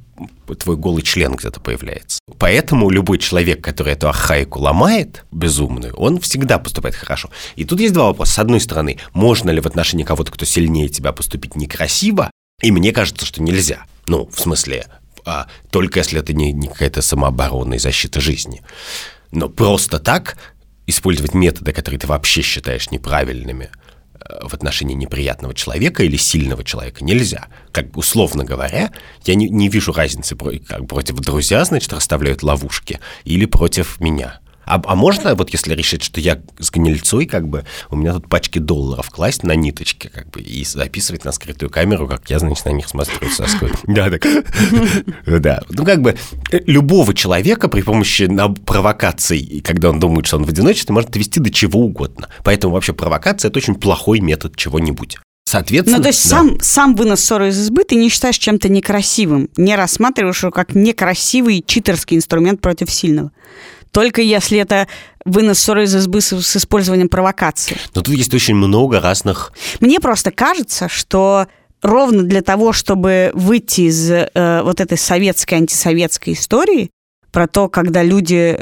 [0.60, 2.20] твой голый член где-то появляется.
[2.38, 7.30] Поэтому любой человек, который эту архаику ломает, безумную, он всегда поступает хорошо.
[7.56, 8.34] И тут есть два вопроса.
[8.34, 12.32] С одной стороны, можно ли в отношении кого-то, кто сильнее тебя, поступить некрасиво?
[12.62, 13.86] И мне кажется, что нельзя.
[14.08, 14.88] Ну, в смысле,
[15.26, 18.62] а, только если это не, не какая-то самооборона и защита жизни.
[19.32, 20.38] Но просто так
[20.88, 23.70] использовать методы, которые ты вообще считаешь неправильными–
[24.42, 27.48] в отношении неприятного человека или сильного человека нельзя.
[27.72, 28.92] Как бы условно говоря,
[29.26, 34.40] я не, не вижу разницы как против друзья, значит, расставляют ловушки, или против меня.
[34.70, 38.30] А, а можно, вот если решить, что я с гнильцой, как бы, у меня тут
[38.30, 42.66] пачки долларов класть на ниточки, как бы, и записывать на скрытую камеру, как я, значит,
[42.66, 43.72] на них смотрю соской.
[43.88, 44.24] Да, так.
[45.26, 45.64] Да.
[45.70, 46.16] Ну, как бы,
[46.52, 48.30] любого человека при помощи
[48.64, 52.30] провокаций, когда он думает, что он в одиночестве, может довести до чего угодно.
[52.44, 55.18] Поэтому вообще провокация– это очень плохой метод чего-нибудь.
[55.46, 56.30] Соответственно, ну, то есть да.
[56.30, 60.76] сам, сам вынос ссоры из избы ты не считаешь чем-то некрасивым, не рассматриваешь его как
[60.76, 63.32] некрасивый читерский инструмент против сильного
[63.92, 64.88] только если это
[65.26, 67.78] вынос ссоры из избы с, с использованием провокации.
[67.96, 69.52] Но тут есть очень много разных...
[69.80, 71.48] Мне просто кажется, что
[71.82, 76.90] ровно для того, чтобы выйти из э, вот этой советской, антисоветской истории,
[77.32, 78.60] про то, когда люди э,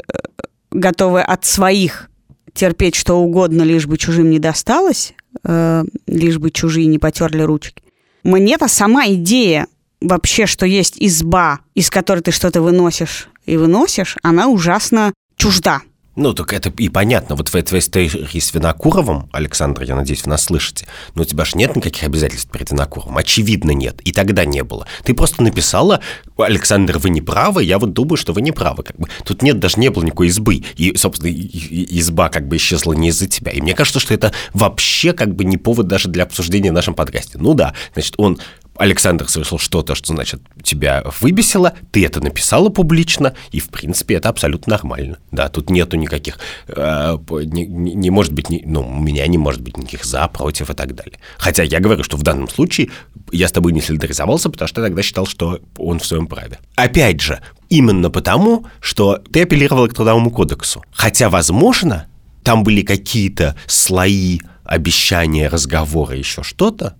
[0.70, 2.08] готовы от своих
[2.54, 5.14] терпеть что угодно, лишь бы чужим не досталось,
[5.44, 7.82] э, лишь бы чужие не потерли ручки.
[8.24, 9.68] Мне-то сама идея
[10.00, 15.80] вообще, что есть изба, из которой ты что-то выносишь и выносишь, она ужасно чужда.
[16.16, 17.36] Ну, так это и понятно.
[17.36, 20.84] Вот в этой истории с Винокуровым, Александр, я надеюсь, вы нас слышите,
[21.14, 23.16] но у тебя же нет никаких обязательств перед Винокуровым.
[23.16, 24.00] Очевидно, нет.
[24.02, 24.88] И тогда не было.
[25.04, 26.00] Ты просто написала,
[26.36, 28.82] Александр, вы не правы, я вот думаю, что вы не правы.
[28.82, 29.08] Как бы.
[29.24, 30.64] Тут нет, даже не было никакой избы.
[30.76, 33.52] И, собственно, изба как бы исчезла не из-за тебя.
[33.52, 36.94] И мне кажется, что это вообще как бы не повод даже для обсуждения в нашем
[36.94, 37.38] подкасте.
[37.38, 38.40] Ну да, значит, он
[38.78, 44.28] Александр совершил что-то, что, значит, тебя выбесило, ты это написала публично, и, в принципе, это
[44.28, 45.18] абсолютно нормально.
[45.32, 49.60] Да, тут нету никаких, э, не, не может быть, не, ну, у меня не может
[49.60, 51.18] быть никаких за, против и так далее.
[51.38, 52.90] Хотя я говорю, что в данном случае
[53.32, 56.58] я с тобой не солидаризовался, потому что я тогда считал, что он в своем праве.
[56.76, 60.82] Опять же, именно потому, что ты апеллировал к Трудовому кодексу.
[60.92, 62.06] Хотя, возможно,
[62.44, 66.94] там были какие-то слои, обещания, разговоры, еще что-то,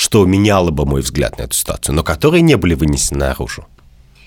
[0.00, 3.66] что меняло бы мой взгляд на эту ситуацию, но которые не были вынесены наружу.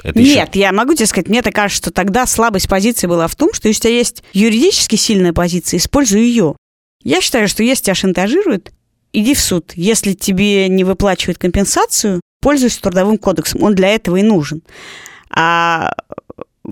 [0.03, 0.65] Это Нет, еще...
[0.65, 3.67] я могу тебе сказать, мне так кажется, что тогда слабость позиции была в том, что
[3.69, 6.55] если у тебя есть юридически сильная позиция, используй ее.
[7.01, 8.71] Я считаю, что если тебя шантажируют,
[9.13, 9.71] иди в суд.
[9.73, 13.63] Если тебе не выплачивают компенсацию, пользуйся трудовым кодексом.
[13.63, 14.61] Он для этого и нужен.
[15.31, 15.95] А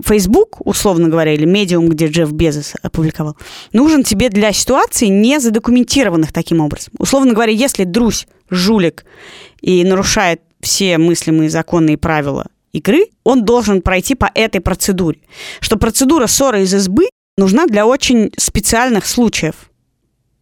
[0.00, 3.36] Facebook, условно говоря, или медиум, где Джефф Безос опубликовал,
[3.72, 6.94] нужен тебе для ситуаций, не задокументированных таким образом.
[6.98, 9.04] Условно говоря, если Друзь жулик
[9.60, 15.20] и нарушает все мыслимые законы и правила игры, он должен пройти по этой процедуре.
[15.60, 19.70] Что процедура ссоры из избы нужна для очень специальных случаев,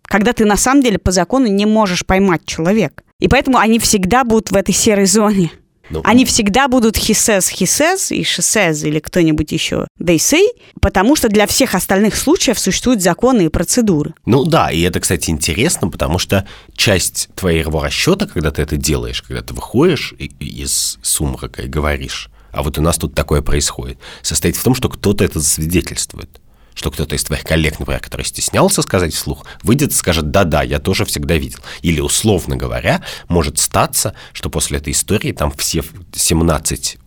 [0.03, 3.03] когда ты на самом деле по закону не можешь поймать человека.
[3.19, 5.51] И поэтому они всегда будут в этой серой зоне.
[5.91, 10.17] Ну, Они всегда будут he says, he says и she says или кто-нибудь еще they
[10.17, 10.47] say,
[10.81, 14.15] потому что для всех остальных случаев существуют законы и процедуры.
[14.25, 19.23] Ну да, и это, кстати, интересно, потому что часть твоего расчета, когда ты это делаешь,
[19.23, 24.57] когда ты выходишь из сумрака и говоришь, а вот у нас тут такое происходит, состоит
[24.57, 26.41] в том, что кто-то это засвидетельствует
[26.75, 30.79] что кто-то из твоих коллег, например, который стеснялся сказать вслух, выйдет и скажет «да-да, я
[30.79, 31.61] тоже всегда видел».
[31.83, 36.99] Или, условно говоря, может статься, что после этой истории там все 17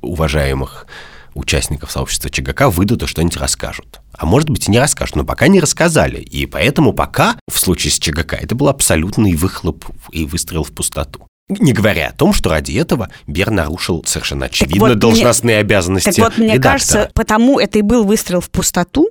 [0.00, 0.86] уважаемых
[1.34, 4.00] участников сообщества ЧГК выйдут и что-нибудь расскажут.
[4.12, 6.20] А может быть и не расскажут, но пока не рассказали.
[6.20, 11.26] И поэтому пока в случае с ЧГК это был абсолютный выхлоп и выстрел в пустоту.
[11.48, 16.10] Не говоря о том, что ради этого Бер нарушил совершенно очевидно вот должностные мне, обязанности
[16.10, 16.72] Так вот, мне редактора.
[16.72, 19.10] кажется, потому это и был выстрел в пустоту,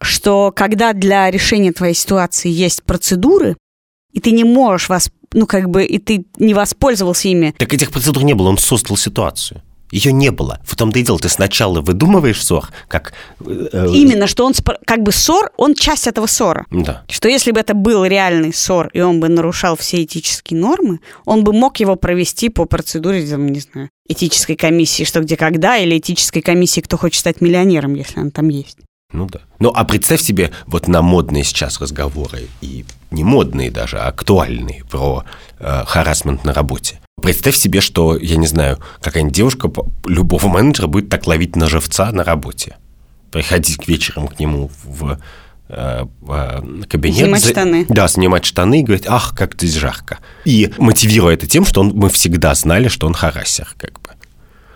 [0.00, 3.56] что когда для решения твоей ситуации есть процедуры,
[4.12, 7.54] и ты не можешь вас, ну как бы, и ты не воспользовался ими.
[7.58, 9.60] Так этих процедур не было, он создал ситуацию.
[9.90, 10.60] Ее не было.
[10.64, 13.12] В том-то и дело, ты сначала выдумываешь ссор, как...
[13.40, 14.52] Э, Именно, что он
[14.84, 16.66] как бы ссор, он часть этого ссора.
[16.70, 17.04] Да.
[17.08, 21.44] Что если бы это был реальный ссор, и он бы нарушал все этические нормы, он
[21.44, 25.98] бы мог его провести по процедуре, там, не знаю, этической комиссии «Что, где, когда» или
[25.98, 28.78] этической комиссии «Кто хочет стать миллионером», если она там есть.
[29.12, 29.40] Ну да.
[29.60, 34.84] Ну а представь себе вот на модные сейчас разговоры, и не модные даже, а актуальные
[34.90, 35.24] про
[35.58, 37.00] э, харасмент на работе.
[37.22, 39.70] Представь себе, что, я не знаю, какая-нибудь девушка
[40.04, 42.76] любого менеджера будет так ловить на живца на работе.
[43.30, 45.18] Приходить к вечерам к нему в,
[45.68, 47.24] э, в кабинет.
[47.24, 47.50] Снимать за...
[47.50, 47.86] штаны.
[47.88, 50.18] Да, снимать штаны и говорить, ах, как здесь жарко.
[50.44, 54.10] И мотивируя это тем, что он, мы всегда знали, что он харасер, как бы.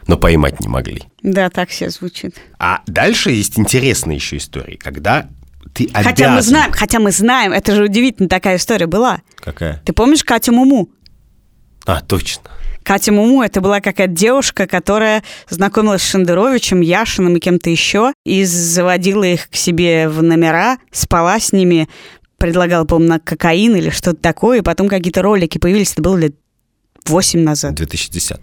[0.07, 1.05] Но поймать не могли.
[1.23, 2.37] Да, так все звучит.
[2.59, 5.29] А дальше есть интересная еще история, когда
[5.75, 6.05] ты обязан...
[6.05, 9.21] Хотя мы знаем, хотя мы знаем, это же удивительно такая история была.
[9.37, 9.83] Какая?
[9.85, 10.89] Ты помнишь Катю Муму?
[11.87, 12.43] А, точно.
[12.83, 18.45] Катя Муму это была какая-то девушка, которая знакомилась с Шендеровичем, Яшиным и кем-то еще, и
[18.45, 21.89] заводила их к себе в номера, спала с ними,
[22.39, 26.35] предлагала, по-моему, кокаин или что-то такое, и потом какие-то ролики появились, это было лет
[27.07, 27.73] 8 назад.
[27.73, 28.39] В 2010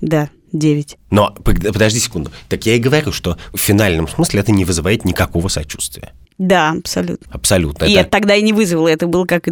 [0.00, 0.96] Да, 9.
[1.10, 2.30] Но подожди секунду.
[2.48, 6.12] Так я и говорю, что в финальном смысле это не вызывает никакого сочувствия.
[6.42, 7.24] Да, абсолютно.
[7.30, 7.84] Абсолютно.
[7.84, 8.10] И это...
[8.10, 9.46] тогда и не вызвало, это было как...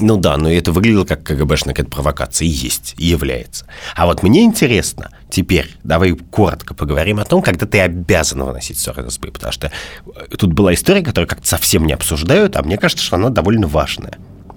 [0.00, 3.66] Ну да, но это выглядело как КГБшная какая-то провокация, и есть, и является.
[3.94, 9.10] А вот мне интересно, теперь давай коротко поговорим о том, когда ты обязан выносить ссоры
[9.10, 13.04] СБ, потому что э, тут была история, которую как-то совсем не обсуждают, а мне кажется,
[13.04, 14.16] что она довольно важная.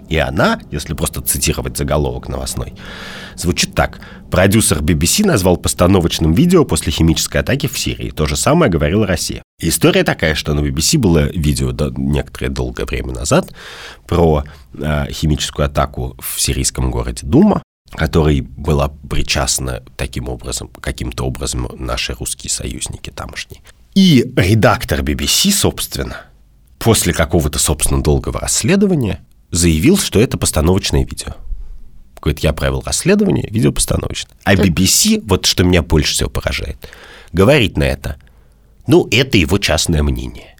[0.09, 2.73] И она, если просто цитировать заголовок новостной,
[3.35, 3.99] звучит так.
[4.29, 8.09] Продюсер BBC назвал постановочным видео после химической атаки в Сирии.
[8.09, 9.43] То же самое говорила Россия.
[9.59, 13.53] История такая, что на BBC было видео до, некоторое долгое время назад
[14.07, 14.43] про
[14.73, 22.13] э, химическую атаку в сирийском городе Дума, которой была причастна таким образом, каким-то образом наши
[22.13, 23.61] русские союзники тамошние.
[23.95, 26.17] И редактор BBC, собственно,
[26.79, 29.23] после какого-то, собственно, долгого расследования
[29.53, 31.35] заявил, что это постановочное видео.
[32.19, 34.35] Говорит, я провел расследование, видео постановочное.
[34.43, 36.89] А BBC, вот что меня больше всего поражает,
[37.31, 38.17] говорит на это,
[38.87, 40.55] ну, это его частное мнение.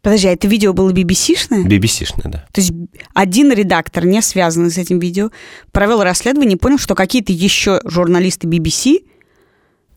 [0.00, 1.64] Подожди, а это видео было BBC-шное?
[1.64, 2.46] BBC-шное, да.
[2.52, 2.72] То есть
[3.14, 5.30] один редактор, не связанный с этим видео,
[5.70, 9.00] провел расследование и понял, что какие-то еще журналисты BBC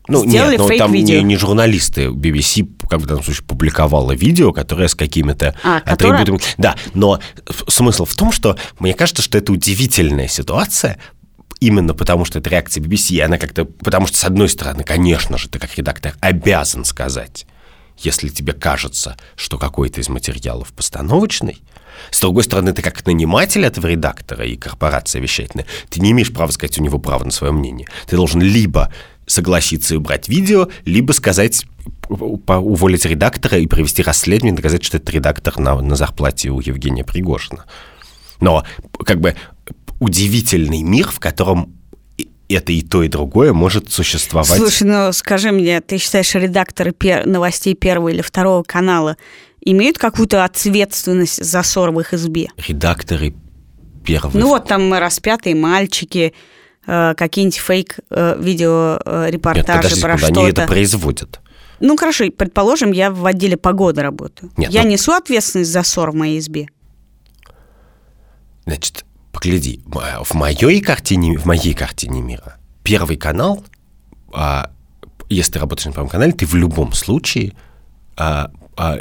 [0.08, 2.06] ну, Сделали нет, но там не, не журналисты.
[2.06, 6.38] BBC, как в данном случае, публиковала видео, которое с какими-то а, атрибутами.
[6.38, 6.54] Которое...
[6.58, 7.20] Да, но
[7.68, 10.98] смысл в том, что мне кажется, что это удивительная ситуация,
[11.60, 13.64] именно потому что это реакция BBC, и она как-то...
[13.64, 17.46] Потому что, с одной стороны, конечно же, ты как редактор обязан сказать,
[17.98, 21.62] если тебе кажется, что какой-то из материалов постановочный,
[22.10, 26.50] с другой стороны, ты как наниматель этого редактора и корпорация вещательная, ты не имеешь права
[26.50, 27.86] сказать у него право на свое мнение.
[28.06, 28.92] Ты должен либо
[29.32, 31.64] согласиться и убрать видео, либо сказать,
[32.08, 37.64] уволить редактора и провести расследование, доказать, что это редактор на, на зарплате у Евгения Пригожина.
[38.40, 38.64] Но
[39.04, 39.34] как бы
[40.00, 41.74] удивительный мир, в котором
[42.48, 44.58] это и то, и другое может существовать.
[44.58, 47.26] Слушай, ну скажи мне, ты считаешь, редакторы пер...
[47.26, 49.16] новостей первого или второго канала
[49.64, 52.48] имеют какую-то ответственность за ссор в их избе?
[52.68, 53.34] Редакторы
[54.04, 54.36] первого...
[54.36, 56.34] Ну вот там распятые мальчики,
[56.86, 60.40] Э, какие-нибудь фейк-видео-репортажи э, про что-то.
[60.40, 61.40] они это производят.
[61.78, 64.52] Ну, хорошо, предположим, я в отделе погоды работаю.
[64.56, 64.90] Нет, я ну...
[64.90, 66.68] несу ответственность за ссор в моей избе?
[68.64, 73.64] Значит, погляди, в моей картине, в моей картине мира Первый канал,
[74.32, 74.70] а,
[75.28, 77.52] если ты работаешь на Первом канале, ты в любом случае
[78.16, 78.50] а,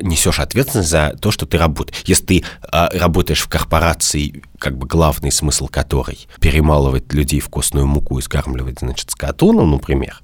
[0.01, 2.01] несешь ответственность за то, что ты работаешь.
[2.05, 7.87] Если ты а, работаешь в корпорации, как бы главный смысл которой перемалывать людей в костную
[7.87, 10.21] муку и скармливать, значит, скоту, ну, например,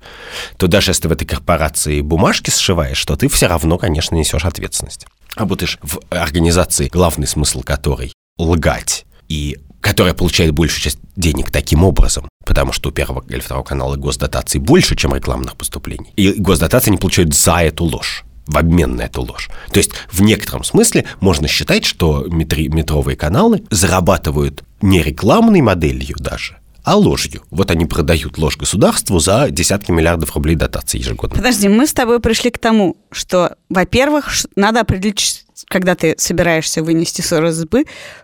[0.57, 5.05] то даже если в этой корпорации бумажки сшиваешь, то ты все равно, конечно, несешь ответственность.
[5.35, 12.27] Работаешь в организации, главный смысл которой лгать и которая получает большую часть денег таким образом,
[12.45, 16.11] потому что у первого или второго канала госдотаций больше, чем рекламных поступлений.
[16.15, 19.49] И госдотации они получают за эту ложь в обмен на эту ложь.
[19.71, 26.15] То есть в некотором смысле можно считать, что метри, метровые каналы зарабатывают не рекламной моделью
[26.17, 27.43] даже, а ложью.
[27.51, 31.35] Вот они продают ложь государству за десятки миллиардов рублей дотаций ежегодно.
[31.35, 37.21] Подожди, мы с тобой пришли к тому, что, во-первых, надо определить, когда ты собираешься вынести
[37.21, 37.65] ссор из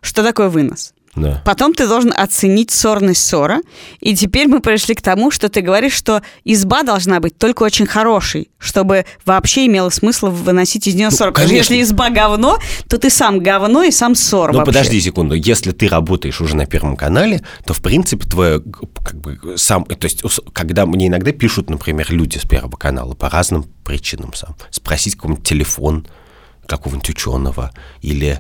[0.02, 0.94] что такое вынос.
[1.16, 1.42] Да.
[1.46, 3.62] Потом ты должен оценить сорность ссора.
[4.00, 7.86] И теперь мы пришли к тому, что ты говоришь, что изба должна быть только очень
[7.86, 11.28] хорошей, чтобы вообще имело смысл выносить из нее ссор.
[11.28, 11.54] Ну, конечно.
[11.56, 12.58] Если изба говно,
[12.88, 15.36] то ты сам говно и сам ссор Ну, подожди секунду.
[15.36, 18.62] Если ты работаешь уже на Первом канале, то, в принципе, твое,
[19.04, 19.86] как бы, сам...
[19.86, 24.56] То есть, когда мне иногда пишут, например, люди с Первого канала по разным причинам сам,
[24.72, 26.08] спросить какой-нибудь телефон
[26.66, 28.40] какого-нибудь ученого или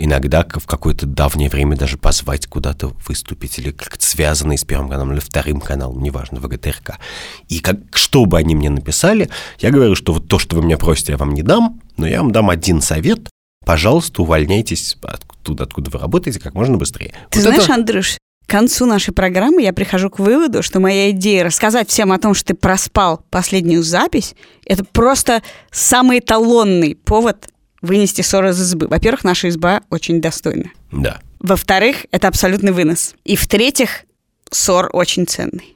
[0.00, 5.12] иногда в какое-то давнее время даже позвать куда-то выступить, или как-то связанные с Первым каналом,
[5.12, 6.98] или Вторым каналом, неважно, ВГТРК.
[7.48, 9.28] И как, что бы они мне написали,
[9.58, 12.22] я говорю, что вот то, что вы меня просите, я вам не дам, но я
[12.22, 13.28] вам дам один совет.
[13.64, 17.12] Пожалуйста, увольняйтесь оттуда, откуда вы работаете, как можно быстрее.
[17.28, 17.74] Ты вот знаешь, это...
[17.74, 22.18] Андрюш, к концу нашей программы я прихожу к выводу, что моя идея рассказать всем о
[22.18, 24.34] том, что ты проспал последнюю запись,
[24.64, 27.48] это просто самый эталонный повод
[27.82, 28.88] вынести ссор из избы.
[28.88, 30.70] Во-первых, наша изба очень достойна.
[30.92, 31.20] Да.
[31.38, 33.14] Во-вторых, это абсолютный вынос.
[33.24, 34.02] И в-третьих,
[34.50, 35.74] ссор очень ценный.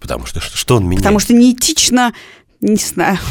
[0.00, 1.00] Потому что что, что он меняет?
[1.00, 2.12] Потому что неэтично,
[2.60, 3.18] не знаю.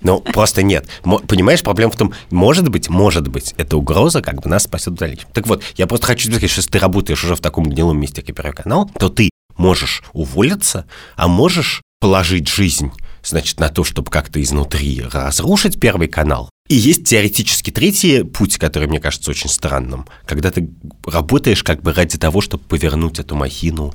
[0.00, 0.86] Ну, просто нет.
[1.02, 4.96] Понимаешь, проблема в том, может быть, может быть, эта угроза как бы нас спасет в
[4.96, 5.28] дальнейшем.
[5.32, 8.22] Так вот, я просто хочу сказать, что если ты работаешь уже в таком гнилом месте,
[8.22, 10.86] как Первый канал, то ты можешь уволиться,
[11.16, 12.92] а можешь положить жизнь
[13.28, 16.50] значит, на то, чтобы как-то изнутри разрушить Первый канал.
[16.68, 20.68] И есть теоретически третий путь, который мне кажется очень странным, когда ты
[21.06, 23.94] работаешь как бы ради того, чтобы повернуть эту махину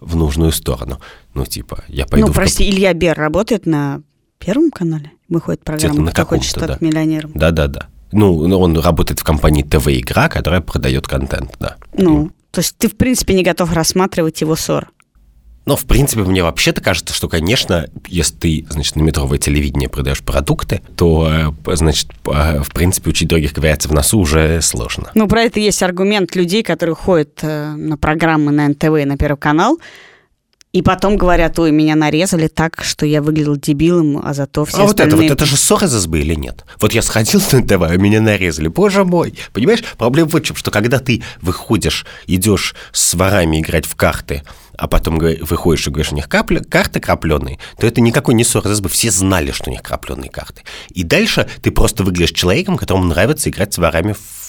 [0.00, 1.00] в нужную сторону.
[1.34, 2.26] Ну, типа, я пойду...
[2.26, 2.74] Ну, прости, в...
[2.74, 4.02] Илья Бер работает на
[4.38, 5.12] Первом канале?
[5.28, 6.78] Выходит программа «Кто хочет стать да.
[6.80, 7.30] миллионером».
[7.34, 7.86] Да-да-да.
[8.10, 11.76] Ну, ну, он работает в компании ТВ-игра, которая продает контент, да.
[11.96, 14.90] Ну, то есть ты, в принципе, не готов рассматривать его ссор?
[15.64, 20.20] Но, в принципе, мне вообще-то кажется, что, конечно, если ты, значит, на метровое телевидение продаешь
[20.20, 25.10] продукты, то, э, значит, в принципе, учить других ковыряться в носу уже сложно.
[25.14, 29.16] Ну, про это есть аргумент людей, которые ходят э, на программы на НТВ и на
[29.16, 29.78] Первый канал,
[30.72, 34.84] и потом говорят, ой, меня нарезали так, что я выглядел дебилом, а зато все А
[34.84, 35.16] остальные...
[35.16, 36.64] вот это, вот это же ссора из избы или нет?
[36.80, 38.68] Вот я сходил на НТВ, а меня нарезали.
[38.68, 39.34] Боже мой!
[39.52, 44.44] Понимаешь, проблема в чем, что когда ты выходишь, идешь с ворами играть в карты,
[44.76, 48.70] а потом выходишь и говоришь, у них капля, карты крапленые, то это никакой не ссора
[48.70, 48.88] из избы.
[48.88, 50.62] Все знали, что у них крапленые карты.
[50.90, 54.42] И дальше ты просто выглядишь человеком, которому нравится играть с ворами в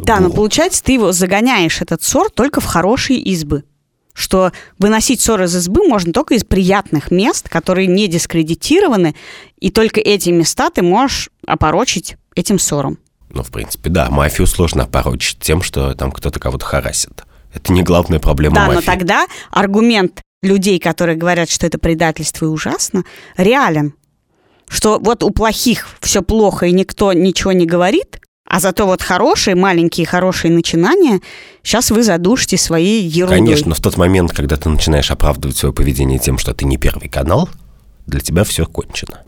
[0.00, 3.64] да, но получается, ты его загоняешь, этот ссор, только в хорошие избы
[4.14, 9.14] что выносить ссор из избы можно только из приятных мест, которые не дискредитированы,
[9.58, 12.98] и только эти места ты можешь опорочить этим ссором.
[13.30, 17.24] Ну, в принципе, да, мафию сложно опорочить тем, что там кто-то кого-то харасит.
[17.54, 18.74] Это не главная проблема да, мафии.
[18.76, 23.04] но тогда аргумент людей, которые говорят, что это предательство и ужасно,
[23.36, 23.94] реален.
[24.68, 29.56] Что вот у плохих все плохо и никто ничего не говорит, а зато вот хорошие,
[29.56, 31.20] маленькие хорошие начинания,
[31.62, 33.38] сейчас вы задушите свои ерундой.
[33.38, 36.76] Конечно, но в тот момент, когда ты начинаешь оправдывать свое поведение тем, что ты не
[36.76, 37.48] первый канал,
[38.06, 39.22] для тебя все кончено.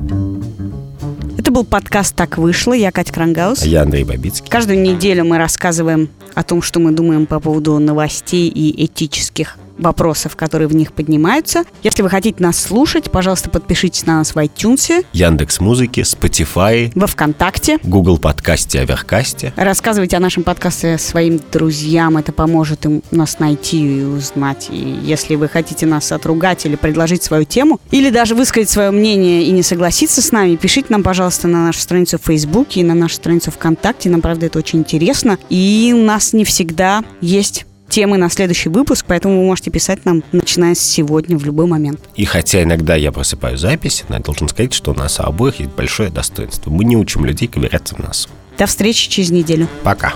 [1.38, 2.74] Это был подкаст «Так вышло».
[2.74, 3.62] Я Катя Крангаус.
[3.62, 4.50] А я Андрей Бабицкий.
[4.50, 10.36] Каждую неделю мы рассказываем о том, что мы думаем по поводу новостей и этических вопросов,
[10.36, 11.64] которые в них поднимаются.
[11.82, 17.06] Если вы хотите нас слушать, пожалуйста, подпишитесь на нас в iTunes, Яндекс Музыки, Spotify, во
[17.06, 19.52] Вконтакте, Google подкасте, Аверкасте.
[19.56, 24.68] Рассказывайте о нашем подкасте своим друзьям, это поможет им нас найти и узнать.
[24.70, 29.44] И если вы хотите нас отругать или предложить свою тему, или даже высказать свое мнение
[29.44, 32.94] и не согласиться с нами, пишите нам, пожалуйста, на нашу страницу в Фейсбуке и на
[32.94, 34.10] нашу страницу ВКонтакте.
[34.10, 35.38] Нам, правда, это очень интересно.
[35.50, 37.66] И у нас не всегда есть
[37.96, 41.98] темы на следующий выпуск, поэтому вы можете писать нам, начиная с сегодня, в любой момент.
[42.14, 45.70] И хотя иногда я просыпаю запись, но я должен сказать, что у нас обоих есть
[45.70, 46.70] большое достоинство.
[46.70, 48.28] Мы не учим людей ковыряться в носу.
[48.58, 49.66] До встречи через неделю.
[49.82, 50.12] Пока.